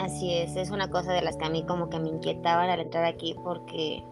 Así 0.00 0.32
es, 0.32 0.56
es 0.56 0.70
una 0.70 0.90
cosa 0.90 1.12
de 1.12 1.20
las 1.20 1.36
que 1.36 1.44
a 1.44 1.50
mí 1.50 1.62
como 1.64 1.90
que 1.90 2.00
me 2.00 2.08
inquietaban 2.08 2.70
al 2.70 2.80
entrar 2.80 3.04
aquí 3.04 3.36
porque 3.44 4.02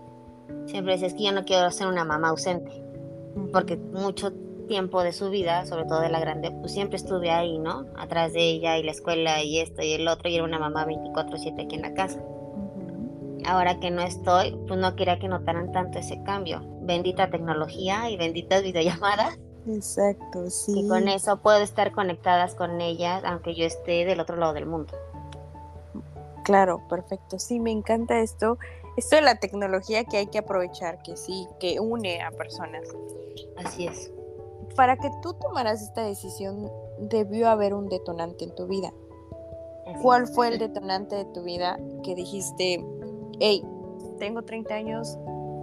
siempre 0.66 0.92
decía, 0.92 1.08
es 1.08 1.14
que 1.14 1.24
yo 1.24 1.32
no 1.32 1.44
quiero 1.44 1.70
ser 1.70 1.86
una 1.86 2.04
mamá 2.04 2.28
ausente, 2.28 2.84
porque 3.52 3.76
mucho 3.76 4.32
tiempo 4.68 5.02
de 5.02 5.12
su 5.12 5.30
vida, 5.30 5.64
sobre 5.64 5.86
todo 5.86 6.00
de 6.00 6.10
la 6.10 6.20
grande, 6.20 6.50
pues 6.50 6.72
siempre 6.72 6.96
estuve 6.96 7.30
ahí, 7.30 7.58
¿no? 7.58 7.86
Atrás 7.96 8.34
de 8.34 8.40
ella 8.40 8.76
y 8.76 8.82
la 8.82 8.90
escuela 8.90 9.42
y 9.42 9.60
esto 9.60 9.80
y 9.82 9.94
el 9.94 10.06
otro, 10.08 10.28
y 10.28 10.34
era 10.34 10.44
una 10.44 10.58
mamá 10.58 10.84
24/7 10.84 11.64
aquí 11.64 11.76
en 11.76 11.82
la 11.82 11.94
casa. 11.94 12.22
Ahora 13.46 13.80
que 13.80 13.90
no 13.90 14.02
estoy, 14.02 14.58
pues 14.66 14.78
no 14.78 14.94
quería 14.94 15.18
que 15.18 15.28
notaran 15.28 15.72
tanto 15.72 15.98
ese 15.98 16.22
cambio. 16.22 16.60
Bendita 16.82 17.30
tecnología 17.30 18.10
y 18.10 18.18
benditas 18.18 18.62
videollamadas. 18.62 19.38
Exacto, 19.66 20.50
sí. 20.50 20.80
Y 20.80 20.88
con 20.88 21.08
eso 21.08 21.38
puedo 21.38 21.60
estar 21.60 21.92
conectadas 21.92 22.54
con 22.54 22.82
ellas, 22.82 23.22
aunque 23.24 23.54
yo 23.54 23.64
esté 23.64 24.04
del 24.04 24.20
otro 24.20 24.36
lado 24.36 24.52
del 24.52 24.66
mundo. 24.66 24.92
Claro, 26.48 26.82
perfecto. 26.88 27.38
Sí, 27.38 27.60
me 27.60 27.70
encanta 27.70 28.18
esto. 28.18 28.58
Esto 28.96 29.16
de 29.16 29.22
la 29.22 29.36
tecnología 29.36 30.04
que 30.04 30.16
hay 30.16 30.26
que 30.26 30.38
aprovechar, 30.38 31.00
que 31.02 31.16
sí, 31.16 31.46
que 31.60 31.78
une 31.78 32.20
a 32.20 32.32
personas. 32.32 32.88
Así 33.56 33.86
es 33.86 34.10
para 34.78 34.96
que 34.96 35.10
tú 35.22 35.34
tomaras 35.34 35.82
esta 35.82 36.04
decisión 36.04 36.70
debió 37.00 37.48
haber 37.48 37.74
un 37.74 37.88
detonante 37.88 38.44
en 38.44 38.54
tu 38.54 38.68
vida. 38.68 38.92
¿Cuál 40.02 40.28
fue 40.28 40.48
el 40.48 40.58
detonante 40.60 41.16
de 41.16 41.24
tu 41.24 41.42
vida 41.42 41.80
que 42.04 42.14
dijiste, 42.14 42.84
hey, 43.40 43.64
tengo 44.20 44.42
30 44.42 44.74
años, 44.74 45.18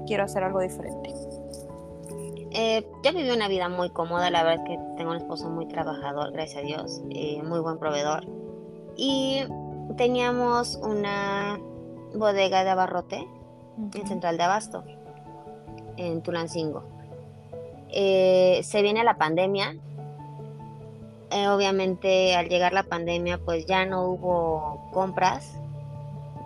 quiero 0.06 0.24
hacer 0.24 0.44
algo 0.44 0.60
diferente? 0.60 1.14
Eh, 2.52 2.86
yo 3.04 3.14
viví 3.14 3.30
una 3.30 3.48
vida 3.48 3.70
muy 3.70 3.90
cómoda, 3.90 4.30
la 4.30 4.44
verdad 4.44 4.66
es 4.66 4.70
que 4.70 4.80
tengo 4.98 5.12
un 5.12 5.18
esposo 5.18 5.50
muy 5.50 5.68
trabajador, 5.68 6.34
gracias 6.34 6.64
a 6.64 6.66
Dios, 6.66 7.02
eh, 7.12 7.42
muy 7.42 7.60
buen 7.62 7.78
proveedor. 7.78 8.26
Y 8.98 9.44
teníamos 9.98 10.76
una 10.76 11.60
bodega 12.14 12.64
de 12.64 12.70
abarrote 12.70 13.28
en 13.94 14.08
Central 14.08 14.38
de 14.38 14.44
Abasto, 14.44 14.84
en 15.98 16.22
Tulancingo. 16.22 16.84
Eh, 17.90 18.62
se 18.64 18.82
viene 18.82 19.04
la 19.04 19.18
pandemia. 19.18 19.76
Eh, 21.32 21.48
obviamente 21.48 22.36
al 22.36 22.50
llegar 22.50 22.72
la 22.74 22.84
pandemia 22.84 23.40
pues 23.40 23.66
ya 23.66 23.86
no 23.86 24.06
hubo 24.06 24.90
compras, 24.94 25.54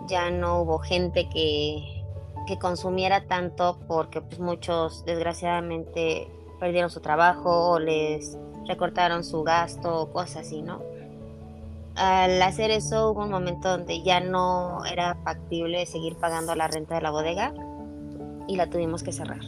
ya 0.08 0.30
no 0.30 0.62
hubo 0.62 0.78
gente 0.78 1.28
que, 1.28 2.02
que 2.46 2.58
consumiera 2.58 3.26
tanto 3.26 3.78
porque 3.86 4.20
pues 4.22 4.40
muchos 4.40 5.04
desgraciadamente 5.04 6.28
perdieron 6.58 6.90
su 6.90 7.00
trabajo 7.00 7.70
o 7.70 7.78
les 7.78 8.38
recortaron 8.66 9.22
su 9.22 9.42
gasto 9.42 10.02
o 10.02 10.12
cosas 10.12 10.46
así, 10.46 10.62
¿no? 10.62 10.89
Al 12.00 12.40
hacer 12.40 12.70
eso 12.70 13.10
hubo 13.10 13.24
un 13.24 13.30
momento 13.30 13.68
donde 13.68 14.00
ya 14.00 14.20
no 14.20 14.82
era 14.86 15.16
factible 15.16 15.84
seguir 15.84 16.16
pagando 16.16 16.54
la 16.54 16.66
renta 16.66 16.94
de 16.94 17.02
la 17.02 17.10
bodega 17.10 17.52
y 18.48 18.56
la 18.56 18.70
tuvimos 18.70 19.02
que 19.02 19.12
cerrar. 19.12 19.42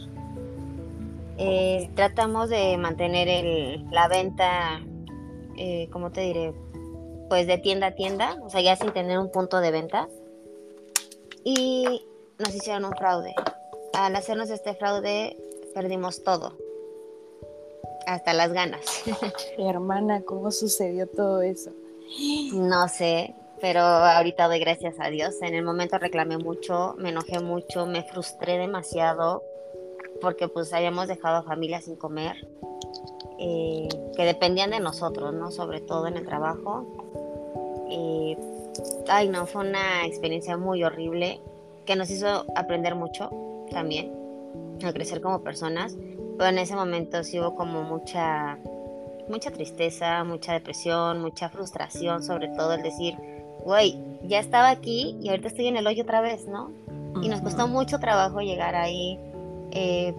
Eh, 1.39 1.89
tratamos 1.95 2.51
de 2.51 2.77
mantener 2.77 3.81
la 3.89 4.07
venta, 4.07 4.83
eh, 5.57 5.89
¿cómo 5.91 6.11
te 6.11 6.21
diré? 6.21 6.53
Pues 7.27 7.47
de 7.47 7.57
tienda 7.57 7.87
a 7.87 7.95
tienda, 7.95 8.37
o 8.43 8.51
sea, 8.51 8.61
ya 8.61 8.75
sin 8.75 8.93
tener 8.93 9.17
un 9.17 9.31
punto 9.31 9.59
de 9.59 9.71
venta. 9.71 10.07
Y 11.43 12.05
nos 12.37 12.53
hicieron 12.53 12.85
un 12.85 12.93
fraude. 12.95 13.33
Al 13.93 14.15
hacernos 14.15 14.51
este 14.51 14.75
fraude, 14.75 15.37
perdimos 15.73 16.23
todo. 16.23 16.55
Hasta 18.05 18.31
las 18.35 18.53
ganas. 18.53 18.85
Hermana, 19.57 20.21
¿cómo 20.21 20.51
sucedió 20.51 21.07
todo 21.07 21.41
eso? 21.41 21.71
No 22.53 22.87
sé, 22.87 23.35
pero 23.59 23.81
ahorita 23.81 24.47
doy 24.47 24.59
gracias 24.59 24.95
a 24.99 25.09
Dios. 25.09 25.41
En 25.41 25.55
el 25.55 25.63
momento 25.63 25.97
reclamé 25.97 26.37
mucho, 26.37 26.95
me 26.97 27.09
enojé 27.09 27.39
mucho, 27.39 27.85
me 27.85 28.03
frustré 28.03 28.57
demasiado 28.57 29.41
porque 30.21 30.47
pues 30.47 30.73
habíamos 30.73 31.07
dejado 31.07 31.37
a 31.37 31.43
familias 31.43 31.83
sin 31.83 31.97
comer, 31.97 32.47
eh, 33.39 33.89
que 34.15 34.25
dependían 34.25 34.71
de 34.71 34.79
nosotros, 34.79 35.33
¿no? 35.33 35.51
Sobre 35.51 35.81
todo 35.81 36.07
en 36.07 36.17
el 36.17 36.25
trabajo. 36.25 36.85
Eh, 37.89 38.37
ay, 39.09 39.27
no, 39.27 39.45
fue 39.45 39.67
una 39.67 40.05
experiencia 40.05 40.57
muy 40.57 40.83
horrible 40.83 41.41
que 41.85 41.95
nos 41.95 42.09
hizo 42.09 42.45
aprender 42.55 42.95
mucho 42.95 43.29
también, 43.69 44.13
a 44.83 44.93
crecer 44.93 45.21
como 45.21 45.43
personas, 45.43 45.97
pero 46.37 46.49
en 46.49 46.57
ese 46.57 46.75
momento 46.75 47.23
sí 47.23 47.39
hubo 47.39 47.55
como 47.55 47.83
mucha, 47.83 48.57
mucha 49.29 49.51
tristeza, 49.51 50.23
mucha 50.23 50.53
depresión, 50.53 51.21
mucha 51.21 51.49
frustración, 51.49 52.23
sobre 52.23 52.49
todo 52.49 52.73
el 52.73 52.83
decir, 52.83 53.15
güey, 53.63 53.97
ya 54.23 54.39
estaba 54.39 54.69
aquí 54.69 55.17
y 55.21 55.29
ahorita 55.29 55.47
estoy 55.47 55.67
en 55.67 55.77
el 55.77 55.87
hoyo 55.87 56.03
otra 56.03 56.21
vez, 56.21 56.47
¿no? 56.47 56.71
Y 57.21 57.29
nos 57.29 57.41
costó 57.41 57.67
mucho 57.67 57.99
trabajo 57.99 58.41
llegar 58.41 58.75
ahí, 58.75 59.19
eh, 59.71 60.13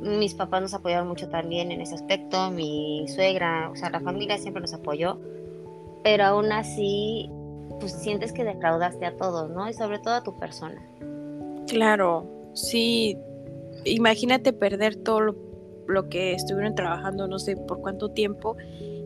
mis 0.00 0.34
papás 0.34 0.62
nos 0.62 0.74
apoyaron 0.74 1.08
mucho 1.08 1.28
también 1.28 1.72
en 1.72 1.80
ese 1.80 1.94
aspecto, 1.94 2.50
mi 2.50 3.06
suegra, 3.08 3.70
o 3.70 3.76
sea, 3.76 3.90
la 3.90 4.00
familia 4.00 4.38
siempre 4.38 4.60
nos 4.60 4.72
apoyó, 4.72 5.18
pero 6.02 6.24
aún 6.24 6.52
así, 6.52 7.30
pues 7.80 7.92
sientes 7.92 8.32
que 8.32 8.44
defraudaste 8.44 9.06
a 9.06 9.16
todos, 9.16 9.50
¿no? 9.50 9.68
Y 9.68 9.74
sobre 9.74 9.98
todo 9.98 10.14
a 10.14 10.22
tu 10.22 10.38
persona. 10.38 10.82
Claro, 11.66 12.26
sí, 12.54 13.18
imagínate 13.84 14.52
perder 14.52 14.96
todo 14.96 15.20
lo, 15.20 15.45
que 16.08 16.34
estuvieron 16.34 16.74
trabajando, 16.74 17.26
no 17.28 17.38
sé 17.38 17.56
por 17.56 17.80
cuánto 17.80 18.10
tiempo, 18.10 18.56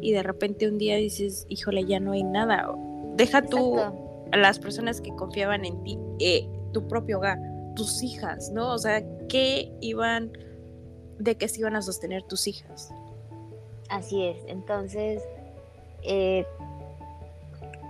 y 0.00 0.12
de 0.12 0.22
repente 0.22 0.68
un 0.68 0.78
día 0.78 0.96
dices, 0.96 1.46
híjole, 1.49 1.84
ya 1.84 2.00
no 2.00 2.12
hay 2.12 2.22
nada. 2.22 2.75
Deja 3.16 3.42
tú 3.42 3.78
a 3.78 4.37
las 4.37 4.58
personas 4.58 5.00
que 5.00 5.10
confiaban 5.10 5.64
en 5.64 5.82
ti, 5.82 5.99
eh, 6.18 6.49
tu 6.72 6.87
propio 6.88 7.18
hogar, 7.18 7.38
tus 7.75 8.02
hijas, 8.02 8.50
¿no? 8.50 8.72
O 8.72 8.78
sea, 8.78 9.02
¿qué 9.28 9.72
iban, 9.80 10.32
de 11.18 11.37
qué 11.37 11.49
se 11.49 11.60
iban 11.60 11.76
a 11.76 11.82
sostener 11.82 12.22
tus 12.25 12.46
hijas? 12.46 12.92
Así 13.88 14.25
es, 14.25 14.38
entonces, 14.46 15.22
eh, 16.02 16.46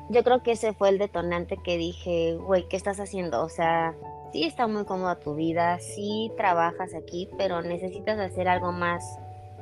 yo 0.08 0.24
creo 0.24 0.42
que 0.42 0.52
ese 0.52 0.72
fue 0.72 0.88
el 0.88 0.98
detonante 0.98 1.56
que 1.62 1.76
dije, 1.76 2.34
güey, 2.34 2.66
¿qué 2.68 2.76
estás 2.76 2.98
haciendo? 2.98 3.44
O 3.44 3.48
sea, 3.48 3.94
sí 4.32 4.44
está 4.44 4.66
muy 4.66 4.84
cómoda 4.84 5.16
tu 5.16 5.34
vida, 5.34 5.78
sí 5.78 6.30
trabajas 6.36 6.94
aquí, 6.94 7.28
pero 7.36 7.62
necesitas 7.62 8.18
hacer 8.18 8.48
algo 8.48 8.72
más 8.72 9.04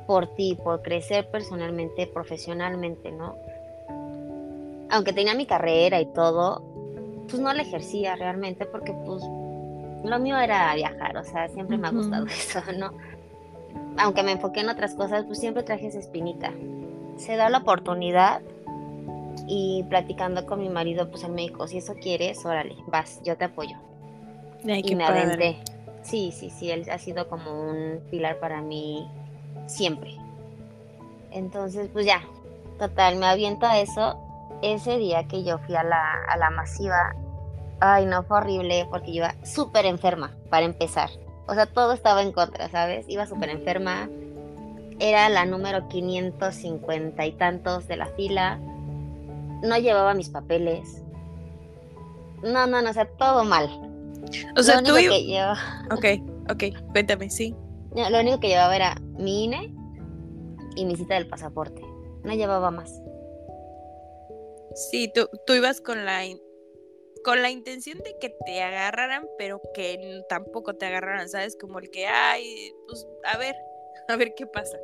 por 0.07 0.27
ti, 0.35 0.57
por 0.63 0.81
crecer 0.81 1.29
personalmente, 1.29 2.07
profesionalmente, 2.07 3.11
¿no? 3.11 3.35
Aunque 4.89 5.13
tenía 5.13 5.35
mi 5.35 5.45
carrera 5.45 6.01
y 6.01 6.05
todo, 6.07 6.63
pues 7.29 7.39
no 7.39 7.53
la 7.53 7.61
ejercía 7.61 8.15
realmente 8.15 8.65
porque 8.65 8.93
pues 9.05 9.23
lo 10.03 10.19
mío 10.19 10.37
era 10.39 10.73
viajar, 10.75 11.17
o 11.17 11.23
sea, 11.23 11.47
siempre 11.49 11.77
me 11.77 11.87
ha 11.87 11.91
gustado 11.91 12.25
eso, 12.27 12.61
¿no? 12.77 12.91
Aunque 13.97 14.23
me 14.23 14.31
enfoqué 14.31 14.61
en 14.61 14.69
otras 14.69 14.95
cosas, 14.95 15.25
pues 15.25 15.39
siempre 15.39 15.63
traje 15.63 15.87
esa 15.87 15.99
espinita. 15.99 16.53
Se 17.17 17.35
da 17.35 17.49
la 17.49 17.59
oportunidad 17.59 18.41
y 19.47 19.83
platicando 19.89 20.45
con 20.45 20.59
mi 20.59 20.69
marido, 20.69 21.09
pues 21.09 21.23
él 21.23 21.33
me 21.33 21.41
dijo, 21.41 21.67
si 21.67 21.79
eso 21.79 21.95
quieres, 21.95 22.45
órale, 22.45 22.75
vas, 22.87 23.21
yo 23.23 23.37
te 23.37 23.45
apoyo. 23.45 23.77
Y 24.63 24.95
me 24.95 25.05
aventé. 25.05 25.57
Sí, 26.01 26.31
sí, 26.31 26.49
sí, 26.49 26.71
él 26.71 26.85
ha 26.91 26.97
sido 26.97 27.27
como 27.27 27.51
un 27.51 28.01
pilar 28.09 28.39
para 28.39 28.61
mí 28.61 29.07
siempre. 29.67 30.15
Entonces, 31.31 31.89
pues 31.91 32.05
ya, 32.05 32.21
total, 32.77 33.17
me 33.17 33.27
aviento 33.27 33.65
a 33.65 33.79
eso. 33.79 34.17
Ese 34.61 34.97
día 34.97 35.27
que 35.27 35.43
yo 35.43 35.57
fui 35.59 35.75
a 35.75 35.83
la, 35.83 36.23
a 36.27 36.37
la 36.37 36.49
masiva, 36.49 37.15
ay, 37.79 38.05
no, 38.05 38.23
fue 38.23 38.39
horrible 38.39 38.87
porque 38.89 39.13
yo 39.13 39.17
iba 39.17 39.35
súper 39.43 39.85
enferma, 39.85 40.31
para 40.49 40.65
empezar. 40.65 41.09
O 41.47 41.53
sea, 41.53 41.65
todo 41.65 41.93
estaba 41.93 42.21
en 42.21 42.31
contra, 42.31 42.69
¿sabes? 42.69 43.07
Iba 43.07 43.25
súper 43.25 43.49
enferma. 43.49 44.09
Era 44.99 45.29
la 45.29 45.45
número 45.45 45.87
550 45.87 47.25
y 47.25 47.31
tantos 47.33 47.87
de 47.87 47.97
la 47.97 48.07
fila. 48.07 48.59
No 49.63 49.77
llevaba 49.77 50.13
mis 50.13 50.29
papeles. 50.29 51.01
No, 52.43 52.67
no, 52.67 52.81
no, 52.81 52.89
o 52.89 52.93
sea, 52.93 53.05
todo 53.05 53.45
mal. 53.45 53.88
O 54.57 54.63
sea, 54.63 54.81
tú... 54.81 54.93
Que 54.95 55.43
Ok, 55.91 56.05
ok, 56.51 56.91
cuéntame, 56.91 57.29
sí. 57.29 57.55
lo 57.93 58.19
único 58.19 58.39
que 58.39 58.49
llevaba 58.49 58.75
era 58.75 58.95
mi 59.17 59.45
INE 59.45 59.73
y 60.75 60.85
mi 60.85 60.95
cita 60.95 61.15
del 61.15 61.27
pasaporte. 61.27 61.81
No 62.23 62.33
llevaba 62.33 62.71
más. 62.71 63.01
Sí, 64.75 65.11
tú, 65.13 65.29
tú 65.45 65.53
ibas 65.53 65.81
con 65.81 66.05
la 66.05 66.23
con 67.23 67.41
la 67.41 67.49
intención 67.49 67.97
de 67.99 68.15
que 68.19 68.33
te 68.45 68.61
agarraran, 68.61 69.27
pero 69.37 69.61
que 69.73 70.21
tampoco 70.29 70.75
te 70.75 70.85
agarraran, 70.85 71.27
¿sabes? 71.27 71.57
Como 71.59 71.79
el 71.79 71.89
que, 71.89 72.07
ay, 72.07 72.71
pues 72.87 73.05
a 73.25 73.37
ver, 73.37 73.55
a 74.07 74.15
ver 74.15 74.33
qué 74.35 74.45
pasa. 74.45 74.77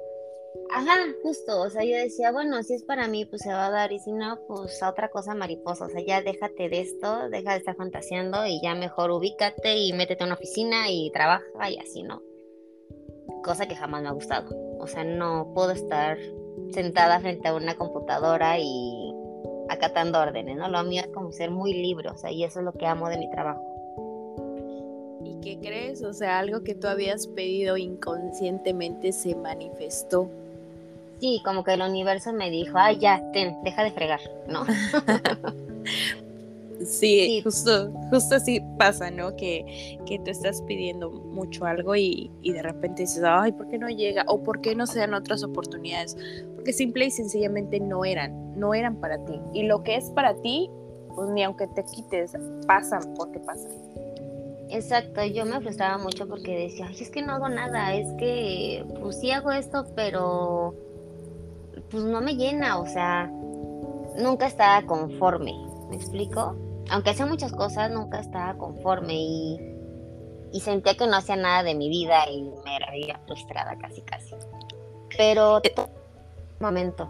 Ajá, 0.72 0.96
justo, 1.24 1.62
o 1.62 1.70
sea, 1.70 1.84
yo 1.84 1.96
decía, 1.96 2.32
bueno, 2.32 2.62
si 2.64 2.74
es 2.74 2.84
para 2.84 3.08
mí, 3.08 3.26
pues 3.26 3.44
se 3.44 3.54
va 3.54 3.68
a 3.68 3.72
dar, 3.72 3.92
y 3.92 4.00
si 4.00 4.12
no, 4.12 4.40
pues 4.48 4.82
a 4.84 4.90
otra 4.90 5.10
cosa 5.10 5.34
mariposa, 5.34 5.86
o 5.86 5.90
sea, 5.90 6.02
ya 6.02 6.22
déjate 6.22 6.70
de 6.70 6.82
esto, 6.82 7.30
deja 7.30 7.52
de 7.52 7.58
estar 7.60 7.76
fantaseando 7.76 8.46
y 8.46 8.62
ya 8.62 8.76
mejor 8.76 9.12
ubícate 9.12 9.78
y 9.78 9.94
métete 9.94 10.24
a 10.24 10.26
una 10.26 10.36
oficina 10.36 10.90
y 10.90 11.12
trabaja 11.12 11.70
y 11.70 11.78
así, 11.78 12.04
¿no? 12.04 12.22
Cosa 13.44 13.68
que 13.68 13.76
jamás 13.76 14.02
me 14.02 14.10
ha 14.10 14.12
gustado, 14.12 14.50
o 14.80 14.88
sea, 14.88 15.04
no 15.04 15.52
puedo 15.54 15.72
estar 15.72 16.18
sentada 16.72 17.20
frente 17.20 17.48
a 17.48 17.56
una 17.56 17.76
computadora 17.76 18.58
y 18.60 19.14
acatando 19.70 20.20
órdenes, 20.20 20.58
¿no? 20.58 20.68
Lo 20.68 20.84
mío 20.84 21.02
es 21.02 21.10
como 21.10 21.32
ser 21.32 21.52
muy 21.52 21.74
libre, 21.74 22.10
o 22.10 22.18
sea, 22.18 22.32
y 22.32 22.44
eso 22.44 22.60
es 22.60 22.66
lo 22.66 22.74
que 22.74 22.86
amo 22.86 23.10
de 23.10 23.18
mi 23.18 23.30
trabajo. 23.30 23.64
¿Y 25.24 25.40
qué 25.42 25.60
crees? 25.60 26.04
O 26.04 26.14
sea, 26.14 26.40
algo 26.40 26.64
que 26.64 26.76
tú 26.76 26.88
habías 26.88 27.28
pedido 27.28 27.78
inconscientemente 27.78 29.12
se 29.12 29.36
manifestó. 29.36 30.30
Sí, 31.20 31.42
como 31.46 31.64
que 31.64 31.74
el 31.74 31.82
universo 31.82 32.34
me 32.34 32.50
dijo, 32.50 32.78
ay, 32.78 32.98
ya, 33.00 33.22
ten, 33.32 33.56
deja 33.64 33.84
de 33.84 33.92
fregar, 33.92 34.20
¿no? 34.48 34.66
Sí, 36.84 37.42
Justo, 37.42 37.92
justo 38.10 38.36
así 38.36 38.62
pasa, 38.78 39.10
¿no? 39.10 39.36
Que, 39.36 39.98
que 40.06 40.20
tú 40.20 40.32
estás 40.32 40.62
pidiendo 40.64 41.10
mucho 41.10 41.66
algo 41.66 41.96
y, 41.96 42.30
y, 42.42 42.52
de 42.52 42.62
repente 42.62 43.04
dices, 43.04 43.24
ay, 43.26 43.52
¿por 43.54 43.68
qué 43.70 43.78
no 43.78 43.90
llega? 43.90 44.26
O 44.28 44.44
¿por 44.44 44.62
qué 44.62 44.76
no 44.76 44.86
se 44.86 45.00
dan 45.00 45.14
otras 45.14 45.44
oportunidades? 45.44 46.18
Porque 46.56 46.74
simple 46.74 47.06
y 47.06 47.12
sencillamente 47.12 47.80
no 47.80 48.06
eran, 48.06 48.60
no 48.60 48.74
eran 48.74 48.98
para 48.98 49.24
ti. 49.26 49.40
Y 49.54 49.64
lo 49.64 49.84
que 49.84 49.96
es 49.96 50.10
para 50.12 50.36
ti, 50.42 50.70
pues 51.16 51.30
ni 51.30 51.44
aunque 51.44 51.68
te 51.68 51.84
quites, 51.86 52.34
pasan 52.68 53.14
porque 53.16 53.40
pasan. 53.40 53.72
Exacto, 54.70 55.24
yo 55.24 55.46
me 55.46 55.62
frustraba 55.62 55.98
mucho 55.98 56.28
porque 56.28 56.58
decía, 56.58 56.88
ay, 56.90 56.98
es 57.00 57.10
que 57.10 57.22
no 57.22 57.34
hago 57.34 57.50
nada, 57.50 57.96
es 57.96 58.12
que 58.18 58.84
pues 59.02 59.20
sí 59.20 59.32
hago 59.32 59.52
esto, 59.52 59.86
pero 59.96 60.76
pues 61.90 62.04
no 62.04 62.22
me 62.22 62.36
llena, 62.36 62.80
o 62.80 62.86
sea, 62.86 63.32
nunca 64.18 64.48
estaba 64.48 64.86
conforme, 64.86 65.54
¿me 65.90 65.96
explico? 65.96 66.56
aunque 66.90 67.12
hacía 67.12 67.26
muchas 67.26 67.52
cosas, 67.52 67.92
nunca 67.92 68.20
estaba 68.20 68.58
conforme 68.58 69.14
y, 69.14 69.72
sentía 70.62 70.96
que 70.96 71.06
no 71.06 71.18
hacía 71.18 71.36
nada 71.36 71.64
de 71.64 71.76
mi 71.76 71.90
vida 71.90 72.30
y 72.30 72.44
me 72.64 72.78
era 72.78 73.20
frustrada 73.26 73.78
casi 73.78 74.02
casi. 74.02 74.36
Pero 75.18 75.60
eh, 75.64 75.74
momento. 76.60 77.10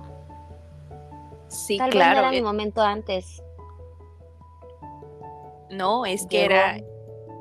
Sí, 1.47 1.77
Tal 1.77 1.91
claro. 1.91 2.09
Vez 2.09 2.19
era 2.19 2.31
mi 2.31 2.41
momento 2.41 2.81
antes. 2.81 3.43
No, 5.69 6.05
es 6.05 6.25
que 6.25 6.43
era, 6.43 6.77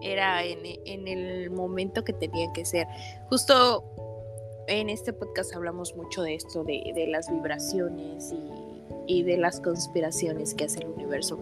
era 0.02 0.44
en, 0.44 1.08
el 1.08 1.50
momento 1.50 2.04
que 2.04 2.12
tenía 2.12 2.52
que 2.52 2.66
ser. 2.66 2.86
Justo 3.30 3.82
en 4.68 4.90
este 4.90 5.12
podcast 5.12 5.54
hablamos 5.54 5.94
mucho 5.96 6.22
de 6.22 6.34
esto, 6.34 6.64
de, 6.64 6.92
de 6.94 7.06
las 7.06 7.30
vibraciones 7.30 8.32
y 8.32 8.74
y 9.06 9.22
de 9.22 9.36
las 9.36 9.60
conspiraciones 9.60 10.54
que 10.54 10.64
hace 10.64 10.80
el 10.80 10.90
universo. 10.90 11.38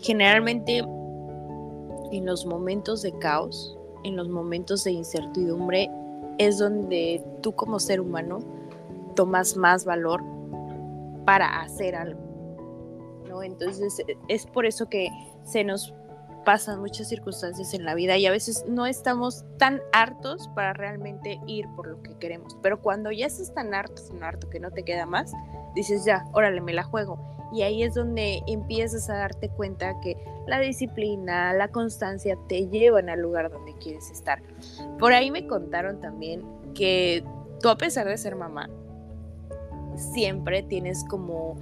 Generalmente 0.00 0.78
en 0.78 2.26
los 2.26 2.46
momentos 2.46 3.02
de 3.02 3.12
caos, 3.18 3.76
en 4.04 4.16
los 4.16 4.28
momentos 4.28 4.84
de 4.84 4.92
incertidumbre, 4.92 5.90
es 6.38 6.58
donde 6.58 7.22
tú 7.42 7.52
como 7.52 7.78
ser 7.78 8.00
humano 8.00 8.40
tomas 9.14 9.56
más 9.56 9.84
valor 9.84 10.22
para 11.24 11.60
hacer 11.60 11.94
algo. 11.94 12.20
¿no? 13.28 13.42
Entonces 13.42 14.02
es 14.28 14.46
por 14.46 14.66
eso 14.66 14.88
que 14.88 15.08
se 15.44 15.64
nos 15.64 15.94
pasan 16.44 16.80
muchas 16.80 17.08
circunstancias 17.08 17.74
en 17.74 17.84
la 17.84 17.94
vida 17.94 18.16
y 18.16 18.26
a 18.26 18.30
veces 18.30 18.64
no 18.68 18.86
estamos 18.86 19.44
tan 19.58 19.80
hartos 19.92 20.48
para 20.54 20.72
realmente 20.72 21.40
ir 21.46 21.66
por 21.76 21.86
lo 21.86 22.02
que 22.02 22.16
queremos. 22.18 22.56
Pero 22.62 22.80
cuando 22.80 23.10
ya 23.10 23.26
estás 23.26 23.52
tan 23.54 23.74
harto, 23.74 24.02
tan 24.02 24.22
harto 24.22 24.48
que 24.48 24.60
no 24.60 24.70
te 24.70 24.82
queda 24.82 25.06
más, 25.06 25.32
dices 25.74 26.04
ya, 26.04 26.24
órale, 26.32 26.60
me 26.60 26.72
la 26.72 26.82
juego. 26.82 27.18
Y 27.52 27.62
ahí 27.62 27.82
es 27.82 27.94
donde 27.94 28.42
empiezas 28.46 29.10
a 29.10 29.16
darte 29.16 29.48
cuenta 29.48 29.98
que 30.00 30.16
la 30.46 30.60
disciplina, 30.60 31.52
la 31.52 31.68
constancia 31.68 32.38
te 32.48 32.68
llevan 32.68 33.08
al 33.08 33.20
lugar 33.20 33.50
donde 33.50 33.74
quieres 33.74 34.10
estar. 34.10 34.40
Por 34.98 35.12
ahí 35.12 35.30
me 35.30 35.46
contaron 35.46 36.00
también 36.00 36.44
que 36.74 37.24
tú 37.60 37.68
a 37.68 37.76
pesar 37.76 38.06
de 38.06 38.16
ser 38.16 38.36
mamá, 38.36 38.70
siempre 39.96 40.62
tienes 40.62 41.04
como 41.04 41.56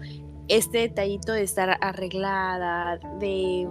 este 0.49 0.79
detallito 0.79 1.33
de 1.33 1.43
estar 1.43 1.77
arreglada, 1.81 2.99
de 3.19 3.69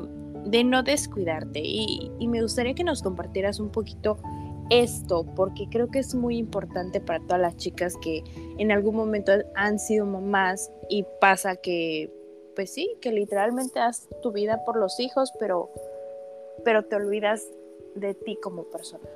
de 0.48 0.64
no 0.64 0.84
descuidarte. 0.84 1.62
Y, 1.64 2.12
me 2.28 2.42
gustaría 2.42 2.74
que 2.74 2.84
nos 2.84 3.02
compartieras 3.02 3.60
un 3.60 3.70
poquito 3.70 4.18
esto, 4.70 5.26
porque 5.36 5.68
creo 5.70 5.90
que 5.90 6.00
es 6.00 6.14
muy 6.14 6.38
importante 6.38 7.00
para 7.00 7.20
todas 7.22 7.40
las 7.40 7.56
chicas 7.58 7.96
que 8.02 8.24
en 8.58 8.72
algún 8.72 8.96
momento 8.96 9.32
han 9.56 9.80
sido 9.80 10.06
mamás 10.06 10.72
y 10.90 11.06
pasa 11.22 11.56
que, 11.56 12.12
pues 12.56 12.74
sí, 12.74 12.96
que 13.02 13.12
literalmente 13.12 13.80
das 13.80 14.08
tu 14.22 14.32
vida 14.32 14.66
por 14.66 14.78
los 14.78 15.00
hijos, 15.00 15.32
pero, 15.40 15.70
pero 16.66 16.84
te 16.84 16.96
olvidas 16.98 17.48
de 17.96 18.14
ti 18.14 18.38
como 18.42 18.64
persona. 18.66 19.08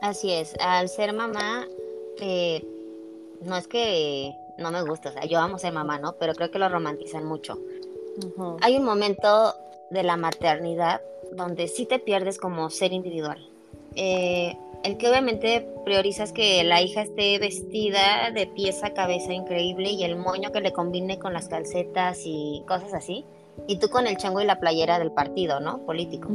Así 0.00 0.32
es, 0.32 0.54
al 0.60 0.88
ser 0.88 1.12
mamá, 1.12 1.66
eh, 2.20 2.64
no 3.40 3.56
es 3.56 3.66
que 3.66 4.36
no 4.58 4.70
me 4.70 4.82
gusta, 4.82 5.08
o 5.08 5.12
sea, 5.12 5.24
yo 5.24 5.38
amo 5.38 5.58
ser 5.58 5.72
mamá, 5.72 5.98
¿no? 5.98 6.14
Pero 6.16 6.34
creo 6.34 6.50
que 6.50 6.58
lo 6.58 6.68
romantizan 6.68 7.24
mucho. 7.24 7.58
Hay 8.60 8.76
un 8.76 8.84
momento 8.84 9.54
de 9.90 10.02
la 10.02 10.16
maternidad 10.16 11.00
donde 11.32 11.68
sí 11.68 11.86
te 11.86 11.98
pierdes 11.98 12.38
como 12.38 12.70
ser 12.70 12.92
individual. 12.92 13.38
Eh, 13.96 14.56
el 14.82 14.98
que 14.98 15.08
obviamente 15.08 15.66
priorizas 15.84 16.32
que 16.32 16.62
la 16.62 16.82
hija 16.82 17.02
esté 17.02 17.38
vestida 17.38 18.30
de 18.32 18.46
pieza 18.46 18.88
a 18.88 18.94
cabeza 18.94 19.32
increíble 19.32 19.90
y 19.90 20.04
el 20.04 20.16
moño 20.16 20.52
que 20.52 20.60
le 20.60 20.72
combine 20.72 21.18
con 21.18 21.32
las 21.32 21.48
calcetas 21.48 22.20
y 22.24 22.62
cosas 22.68 22.92
así. 22.92 23.24
Y 23.66 23.78
tú 23.78 23.88
con 23.88 24.06
el 24.06 24.16
chango 24.16 24.40
y 24.40 24.44
la 24.44 24.60
playera 24.60 24.98
del 24.98 25.12
partido, 25.12 25.60
¿no? 25.60 25.78
Político. 25.86 26.28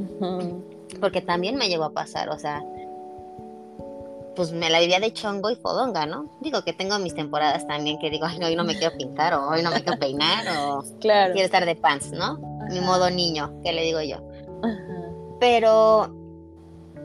Porque 1.00 1.22
también 1.22 1.58
me 1.58 1.70
llegó 1.70 1.84
a 1.84 1.92
pasar, 1.92 2.30
o 2.30 2.40
sea, 2.40 2.64
pues 4.36 4.52
me 4.52 4.70
la 4.70 4.80
vivía 4.80 5.00
de 5.00 5.12
chongo 5.14 5.50
y 5.50 5.56
fodonga, 5.56 6.06
¿no? 6.06 6.38
Digo 6.42 6.64
que 6.64 6.74
tengo 6.74 6.98
mis 6.98 7.14
temporadas 7.14 7.68
también 7.68 8.00
que 8.00 8.10
digo, 8.10 8.26
ay, 8.26 8.42
hoy 8.42 8.56
no 8.56 8.64
me 8.64 8.78
quiero 8.78 8.98
pintar 8.98 9.34
o 9.34 9.50
hoy 9.50 9.62
no 9.62 9.70
me 9.70 9.84
quiero 9.84 10.00
peinar 10.00 10.46
o 10.58 10.84
quiero 11.02 11.36
estar 11.36 11.66
de 11.66 11.76
pants, 11.76 12.12
¿no? 12.12 12.40
Mi 12.70 12.80
modo 12.82 13.10
niño, 13.10 13.60
que 13.64 13.74
le 13.74 13.84
digo 13.84 14.02
yo. 14.02 14.18
Pero 15.40 16.16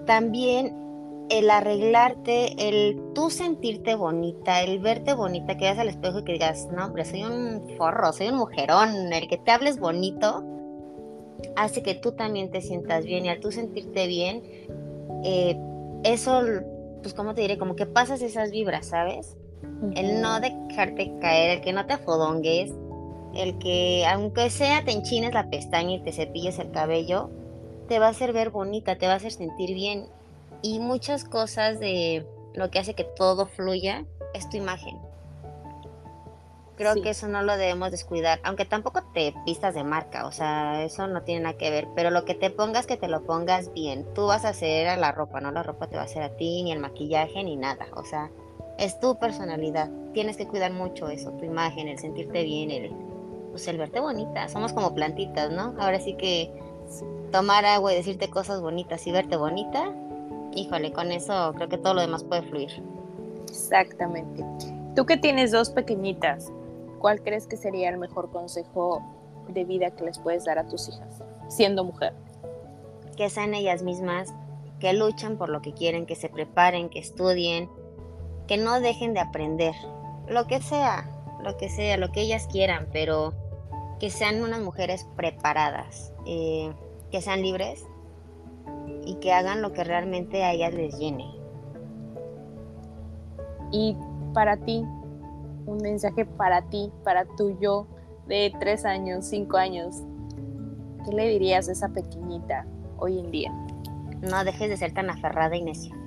también 0.07 0.85
el 1.31 1.51
arreglarte, 1.51 2.69
el 2.69 3.01
tú 3.15 3.31
sentirte 3.31 3.95
bonita, 3.95 4.63
el 4.63 4.79
verte 4.79 5.15
bonita, 5.15 5.57
que 5.57 5.65
veas 5.65 5.79
al 5.79 5.89
espejo 5.89 6.21
y 6.21 6.25
que 6.25 6.33
digas, 6.33 6.69
no, 6.73 6.87
hombre, 6.87 7.05
soy 7.05 7.23
un 7.23 7.77
forro, 7.77 8.13
soy 8.13 8.29
un 8.29 8.37
mujerón, 8.37 9.13
el 9.13 9.29
que 9.29 9.39
te 9.39 9.51
hables 9.51 9.79
bonito, 9.79 10.45
hace 11.57 11.83
que 11.83 11.95
tú 11.95 12.13
también 12.13 12.51
te 12.51 12.61
sientas 12.61 13.05
bien 13.05 13.25
y 13.25 13.29
al 13.31 13.41
tú 13.41 13.51
sentirte 13.51 14.07
bien, 14.07 14.43
eh, 15.25 15.59
eso, 16.05 16.43
pues, 17.03 17.15
¿cómo 17.15 17.35
te 17.35 17.41
diré? 17.41 17.59
Como 17.59 17.77
que 17.77 17.87
pasas 17.87 18.21
esas 18.21 18.51
vibras, 18.51 18.87
¿sabes? 18.87 19.37
El 19.95 20.21
no 20.21 20.41
dejarte 20.41 21.15
caer, 21.21 21.59
el 21.59 21.61
que 21.63 21.73
no 21.73 21.87
te 21.87 21.95
afodongues, 21.95 22.73
el 23.37 23.59
que 23.59 24.07
aunque 24.07 24.51
sea 24.51 24.85
te 24.85 24.93
enchines 24.93 25.35
la 25.35 25.51
pestaña 25.51 25.95
y 25.95 26.01
te 26.01 26.13
cepilles 26.13 26.59
el 26.59 26.71
cabello, 26.71 27.31
te 27.89 27.99
va 27.99 28.07
a 28.07 28.11
hacer 28.11 28.33
ver 28.33 28.51
bonita, 28.51 28.97
te 28.97 29.07
va 29.07 29.15
a 29.15 29.17
hacer 29.17 29.33
sentir 29.33 29.75
bien 29.75 30.07
y 30.63 30.79
muchas 30.79 31.25
cosas 31.25 31.79
de 31.79 32.27
lo 32.55 32.71
que 32.71 32.79
hace 32.79 32.95
que 32.95 33.05
todo 33.05 33.47
fluya 33.47 34.05
es 34.33 34.49
tu 34.49 34.57
imagen. 34.57 34.97
Creo 36.77 36.95
que 37.01 37.11
eso 37.11 37.29
no 37.29 37.43
lo 37.43 37.57
debemos 37.57 37.93
descuidar, 37.93 38.41
aunque 38.43 38.65
tampoco 38.65 39.01
te 39.13 39.33
pistas 39.45 39.75
de 39.75 39.85
marca, 39.85 40.27
o 40.27 40.33
sea, 40.33 40.83
eso 40.83 41.07
no 41.07 41.23
tiene 41.23 41.43
nada 41.43 41.57
que 41.57 41.71
ver, 41.71 41.87
pero 41.95 42.11
lo 42.11 42.25
que 42.25 42.35
te 42.35 42.51
pongas, 42.51 42.87
que 42.87 42.97
te 42.97 43.07
lo 43.07 43.23
pongas 43.23 43.73
bien. 43.73 44.05
Tú 44.13 44.27
vas 44.27 44.45
a 44.45 44.49
hacer 44.49 44.89
a 44.89 44.97
la 44.97 45.13
ropa, 45.13 45.41
no 45.41 45.53
la 45.53 45.63
ropa 45.63 45.87
te 45.87 45.95
va 45.95 46.03
a 46.03 46.07
hacer 46.07 46.25
a 46.25 46.37
ti, 46.37 46.65
ni 46.65 46.73
el 46.73 46.81
maquillaje, 46.81 47.45
ni 47.45 47.55
nada, 47.55 47.87
o 47.95 48.05
sea, 48.05 48.33
es 48.77 48.99
tu 48.99 49.21
personalidad. 49.21 49.89
Tienes 50.15 50.37
que 50.37 50.49
cuidar 50.49 50.73
mucho 50.73 51.09
eso, 51.09 51.31
tu 51.33 51.45
imagen, 51.45 51.87
el 51.87 51.99
sentirte 51.99 52.43
bien, 52.43 52.73
el, 52.73 52.93
pues 53.55 53.69
el 53.69 53.79
verte 53.79 54.01
bonita. 54.01 54.49
Somos 54.49 54.73
como 54.73 54.95
plantitas, 54.95 55.51
¿no? 55.51 55.75
Ahora 55.79 56.01
sí 56.01 56.15
que 56.15 56.53
tomar 57.31 57.65
agua 57.65 57.93
y 57.93 57.97
decirte 57.97 58.29
cosas 58.29 58.61
bonitas 58.61 59.07
y 59.07 59.13
verte 59.13 59.37
bonita 59.37 59.93
híjole, 60.55 60.93
con 60.93 61.13
eso 61.13 61.53
creo 61.55 61.69
que 61.69 61.79
todo 61.79 61.95
lo 61.95 62.01
demás 62.01 62.25
puede 62.25 62.43
fluir. 62.43 62.71
Exactamente. 63.49 64.45
Tú 64.95 65.07
que 65.07 65.17
tienes 65.17 65.51
dos 65.51 65.71
pequeñitas, 65.71 66.53
¿cuál 66.99 67.23
crees 67.23 67.47
que 67.47 67.57
sería 67.57 67.89
el 67.91 67.99
mejor 67.99 68.31
consejo 68.31 69.03
de 69.49 69.65
vida 69.65 69.91
que 69.91 70.05
les 70.05 70.19
puedes 70.19 70.45
dar 70.45 70.59
a 70.59 70.69
tus 70.69 70.89
hijas, 70.89 71.23
siendo 71.49 71.85
mujer? 71.85 72.15
Que 73.17 73.29
sean 73.31 73.55
ellas 73.55 73.83
mismas, 73.83 74.33
que 74.81 74.93
luchen 74.93 75.37
por 75.37 75.49
lo 75.49 75.63
que 75.63 75.73
quieren, 75.73 76.07
que 76.07 76.17
se 76.17 76.29
preparen, 76.29 76.89
que 76.89 76.99
estudien, 76.99 77.69
que 78.47 78.57
no 78.57 78.81
dejen 78.81 79.15
de 79.15 79.21
aprender, 79.21 79.75
lo 80.29 80.47
que 80.47 80.61
sea, 80.61 81.09
lo 81.43 81.57
que 81.57 81.69
sea, 81.69 81.97
lo 81.97 82.13
que 82.13 82.23
ellas 82.23 82.47
quieran, 82.51 82.89
pero 82.93 83.33
que 83.99 84.11
sean 84.11 84.43
unas 84.43 84.61
mujeres 84.61 85.07
preparadas, 85.17 86.13
eh, 86.27 86.73
que 87.11 87.21
sean 87.21 87.43
libres 87.43 87.85
y 89.05 89.17
que 89.17 89.33
hagan 89.33 89.63
lo 89.63 89.73
que 89.73 89.85
realmente 89.85 90.45
a 90.45 90.53
ellas 90.53 90.75
les 90.75 90.99
llene. 90.99 91.27
Y 93.71 93.97
para 94.33 94.57
ti, 94.57 94.85
un 95.67 95.79
mensaje 95.79 96.25
para 96.25 96.63
ti, 96.63 96.93
para 97.03 97.25
tu 97.37 97.59
yo 97.59 97.87
de 98.27 98.53
tres 98.59 98.85
años, 98.85 99.27
cinco 99.27 99.57
años, 99.57 99.97
¿qué 101.05 101.15
le 101.15 101.29
dirías 101.29 101.69
a 101.69 101.73
esa 101.73 101.89
pequeñita 101.89 102.67
hoy 102.99 103.19
en 103.19 103.31
día? 103.31 103.53
No 104.23 104.45
dejes 104.45 104.69
de 104.69 104.77
ser 104.77 104.93
tan 104.93 105.11
aferrada 105.11 105.57
y 105.57 105.63
necia. 105.63 105.95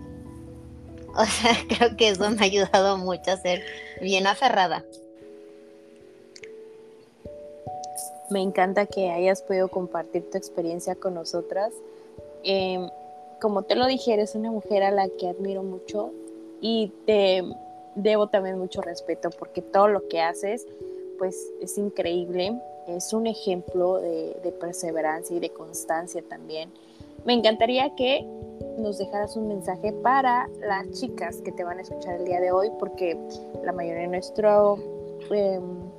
O 1.19 1.25
sea, 1.25 1.55
creo 1.67 1.97
que 1.97 2.09
eso 2.09 2.29
me 2.29 2.37
ha 2.41 2.43
ayudado 2.43 2.95
mucho 2.97 3.31
a 3.31 3.37
ser 3.37 3.63
bien 4.01 4.27
aferrada. 4.27 4.83
Me 8.29 8.41
encanta 8.41 8.85
que 8.85 9.09
hayas 9.09 9.41
podido 9.41 9.69
compartir 9.69 10.29
tu 10.29 10.37
experiencia 10.37 10.95
con 10.95 11.13
nosotras 11.13 11.73
Em, 12.43 12.89
como 13.41 13.63
te 13.63 13.75
lo 13.75 13.85
dije, 13.87 14.13
eres 14.13 14.33
una 14.33 14.51
mujer 14.51 14.83
a 14.83 14.91
la 14.91 15.09
que 15.09 15.27
admiro 15.27 15.63
mucho 15.63 16.11
y 16.61 16.93
te 17.05 17.43
debo 17.95 18.27
también 18.27 18.57
mucho 18.57 18.81
respeto 18.81 19.29
porque 19.37 19.61
todo 19.61 19.89
lo 19.89 20.07
que 20.07 20.21
haces 20.21 20.65
pues 21.17 21.51
es 21.61 21.77
increíble, 21.77 22.57
es 22.87 23.11
un 23.11 23.27
ejemplo 23.27 23.97
de, 23.97 24.53
perseverancia 24.59 25.35
y 25.35 25.39
de 25.39 25.49
constancia 25.49 26.23
también. 26.29 26.71
Me 27.25 27.33
encantaría 27.33 27.95
que 27.95 28.25
nos 28.77 28.97
dejaras 28.97 29.35
un 29.35 29.47
mensaje 29.47 29.91
para 29.91 30.47
las 30.61 30.89
chicas 30.91 31.41
que 31.41 31.51
te 31.51 31.63
van 31.63 31.79
a 31.79 31.81
escuchar 31.81 32.15
el 32.15 32.25
día 32.25 32.39
de 32.39 32.51
hoy 32.51 32.69
porque 32.79 33.17
la 33.63 33.73
mayoría 33.73 34.03
de 34.03 34.07
nuestro 34.07 34.77
em, 35.31 35.89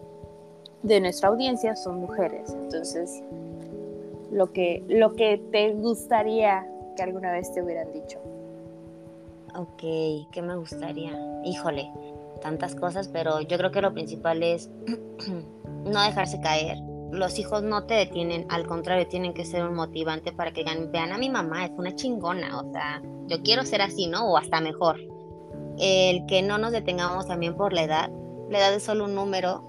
de 0.89 1.01
nuestra 1.01 1.29
audiencia 1.29 1.77
son 1.77 2.01
mujeres 2.01 2.51
entonces 2.51 3.23
lo 4.31 4.53
que, 4.53 4.85
lo 4.89 5.15
que 5.15 5.39
te 5.51 5.73
gustaría 5.73 6.67
que 6.97 7.03
alguna 7.03 7.33
vez 7.33 7.53
te 7.53 7.63
hubieran 7.63 7.93
dicho. 7.93 8.19
Ok, 9.55 10.31
¿qué 10.31 10.43
me 10.43 10.57
gustaría? 10.57 11.13
Híjole, 11.45 11.91
tantas 12.43 12.75
cosas, 12.75 13.09
pero 13.09 13.41
yo 13.41 13.57
creo 13.57 13.71
que 13.71 13.81
lo 13.81 13.93
principal 13.95 14.43
es 14.43 14.71
no 15.85 16.03
dejarse 16.03 16.41
caer. 16.41 16.79
Los 17.11 17.39
hijos 17.39 17.63
no 17.63 17.85
te 17.85 17.95
detienen, 17.95 18.47
al 18.51 18.67
contrario, 18.67 19.07
tienen 19.07 19.33
que 19.33 19.47
ser 19.47 19.65
un 19.65 19.75
motivante 19.75 20.33
para 20.33 20.53
que 20.53 20.65
vean 20.93 21.13
a 21.13 21.19
mi 21.19 21.31
mamá, 21.31 21.65
es 21.65 21.73
una 21.77 21.95
chingona, 21.95 22.61
o 22.61 22.71
sea, 22.71 23.01
yo 23.29 23.43
quiero 23.43 23.65
ser 23.65 23.81
así, 23.81 24.07
¿no? 24.09 24.31
O 24.31 24.37
hasta 24.37 24.61
mejor. 24.61 25.01
El 25.79 26.27
que 26.27 26.43
no 26.43 26.59
nos 26.59 26.73
detengamos 26.73 27.27
también 27.27 27.57
por 27.57 27.73
la 27.73 27.85
edad, 27.85 28.11
la 28.51 28.59
edad 28.59 28.75
es 28.75 28.83
solo 28.83 29.05
un 29.05 29.15
número 29.15 29.68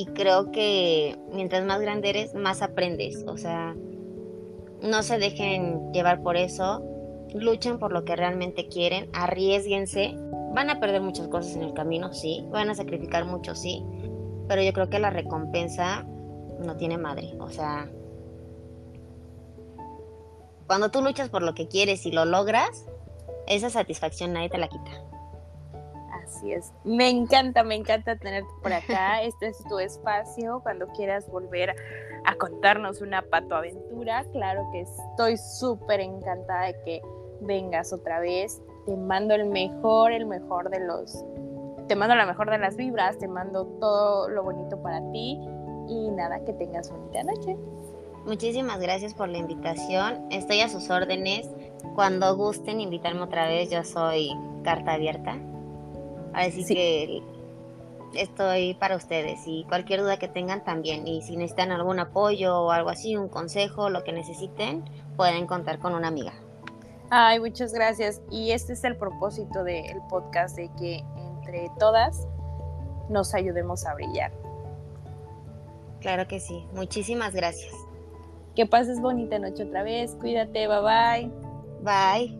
y 0.00 0.06
creo 0.06 0.50
que 0.50 1.18
mientras 1.30 1.62
más 1.66 1.78
grande 1.78 2.08
eres, 2.08 2.34
más 2.34 2.62
aprendes. 2.62 3.22
O 3.26 3.36
sea, 3.36 3.76
no 4.80 5.02
se 5.02 5.18
dejen 5.18 5.92
llevar 5.92 6.22
por 6.22 6.38
eso, 6.38 6.82
luchen 7.34 7.78
por 7.78 7.92
lo 7.92 8.06
que 8.06 8.16
realmente 8.16 8.68
quieren, 8.68 9.10
arriesguense. 9.12 10.16
Van 10.54 10.70
a 10.70 10.80
perder 10.80 11.02
muchas 11.02 11.28
cosas 11.28 11.54
en 11.54 11.64
el 11.64 11.74
camino, 11.74 12.14
sí, 12.14 12.46
van 12.50 12.70
a 12.70 12.74
sacrificar 12.74 13.26
mucho, 13.26 13.54
sí, 13.54 13.84
pero 14.48 14.62
yo 14.62 14.72
creo 14.72 14.88
que 14.88 15.00
la 15.00 15.10
recompensa 15.10 16.06
no 16.64 16.76
tiene 16.78 16.96
madre. 16.96 17.34
O 17.38 17.50
sea, 17.50 17.90
cuando 20.66 20.90
tú 20.90 21.02
luchas 21.02 21.28
por 21.28 21.42
lo 21.42 21.52
que 21.52 21.68
quieres 21.68 22.06
y 22.06 22.10
lo 22.10 22.24
logras, 22.24 22.86
esa 23.46 23.68
satisfacción 23.68 24.32
nadie 24.32 24.48
te 24.48 24.56
la 24.56 24.68
quita. 24.68 24.90
Así 26.30 26.52
es. 26.52 26.72
Me 26.84 27.08
encanta, 27.08 27.64
me 27.64 27.74
encanta 27.74 28.16
tenerte 28.16 28.50
por 28.62 28.72
acá. 28.72 29.22
Este 29.22 29.48
es 29.48 29.62
tu 29.64 29.78
espacio. 29.78 30.60
Cuando 30.62 30.86
quieras 30.88 31.28
volver 31.28 31.74
a 32.24 32.34
contarnos 32.36 33.00
una 33.00 33.22
patoaventura, 33.22 34.24
claro 34.32 34.68
que 34.72 34.82
estoy 34.82 35.36
súper 35.36 36.00
encantada 36.00 36.66
de 36.66 36.82
que 36.84 37.02
vengas 37.40 37.92
otra 37.92 38.20
vez. 38.20 38.62
Te 38.86 38.96
mando 38.96 39.34
el 39.34 39.46
mejor, 39.46 40.12
el 40.12 40.26
mejor 40.26 40.70
de 40.70 40.80
los. 40.80 41.24
Te 41.88 41.96
mando 41.96 42.14
la 42.14 42.26
mejor 42.26 42.48
de 42.50 42.58
las 42.58 42.76
vibras, 42.76 43.18
te 43.18 43.26
mando 43.26 43.66
todo 43.80 44.28
lo 44.28 44.44
bonito 44.44 44.80
para 44.80 45.00
ti 45.10 45.40
y 45.88 46.10
nada, 46.12 46.38
que 46.44 46.52
tengas 46.52 46.90
bonita 46.90 47.24
noche. 47.24 47.56
Muchísimas 48.24 48.78
gracias 48.78 49.14
por 49.14 49.28
la 49.28 49.38
invitación. 49.38 50.26
Estoy 50.30 50.60
a 50.60 50.68
sus 50.68 50.88
órdenes. 50.90 51.48
Cuando 51.96 52.36
gusten 52.36 52.80
invitarme 52.80 53.22
otra 53.22 53.48
vez, 53.48 53.70
yo 53.70 53.82
soy 53.82 54.30
carta 54.62 54.92
abierta. 54.92 55.36
Así 56.32 56.64
que 56.64 57.22
estoy 58.14 58.74
para 58.74 58.96
ustedes 58.96 59.40
y 59.46 59.64
cualquier 59.64 60.00
duda 60.00 60.18
que 60.18 60.28
tengan 60.28 60.64
también. 60.64 61.06
Y 61.06 61.22
si 61.22 61.36
necesitan 61.36 61.72
algún 61.72 61.98
apoyo 61.98 62.60
o 62.60 62.70
algo 62.70 62.90
así, 62.90 63.16
un 63.16 63.28
consejo, 63.28 63.90
lo 63.90 64.04
que 64.04 64.12
necesiten, 64.12 64.84
pueden 65.16 65.46
contar 65.46 65.78
con 65.78 65.94
una 65.94 66.08
amiga. 66.08 66.32
Ay, 67.10 67.40
muchas 67.40 67.72
gracias. 67.72 68.22
Y 68.30 68.52
este 68.52 68.72
es 68.74 68.84
el 68.84 68.96
propósito 68.96 69.64
del 69.64 70.00
podcast, 70.08 70.56
de 70.56 70.70
que 70.78 71.04
entre 71.16 71.70
todas 71.78 72.26
nos 73.08 73.34
ayudemos 73.34 73.84
a 73.84 73.94
brillar. 73.94 74.32
Claro 76.00 76.26
que 76.28 76.40
sí. 76.40 76.64
Muchísimas 76.72 77.34
gracias. 77.34 77.74
Que 78.54 78.66
pases 78.66 79.00
bonita 79.00 79.38
noche 79.38 79.64
otra 79.64 79.82
vez. 79.82 80.16
Cuídate. 80.20 80.66
Bye 80.68 80.80
bye. 80.80 81.30
Bye. 81.82 82.39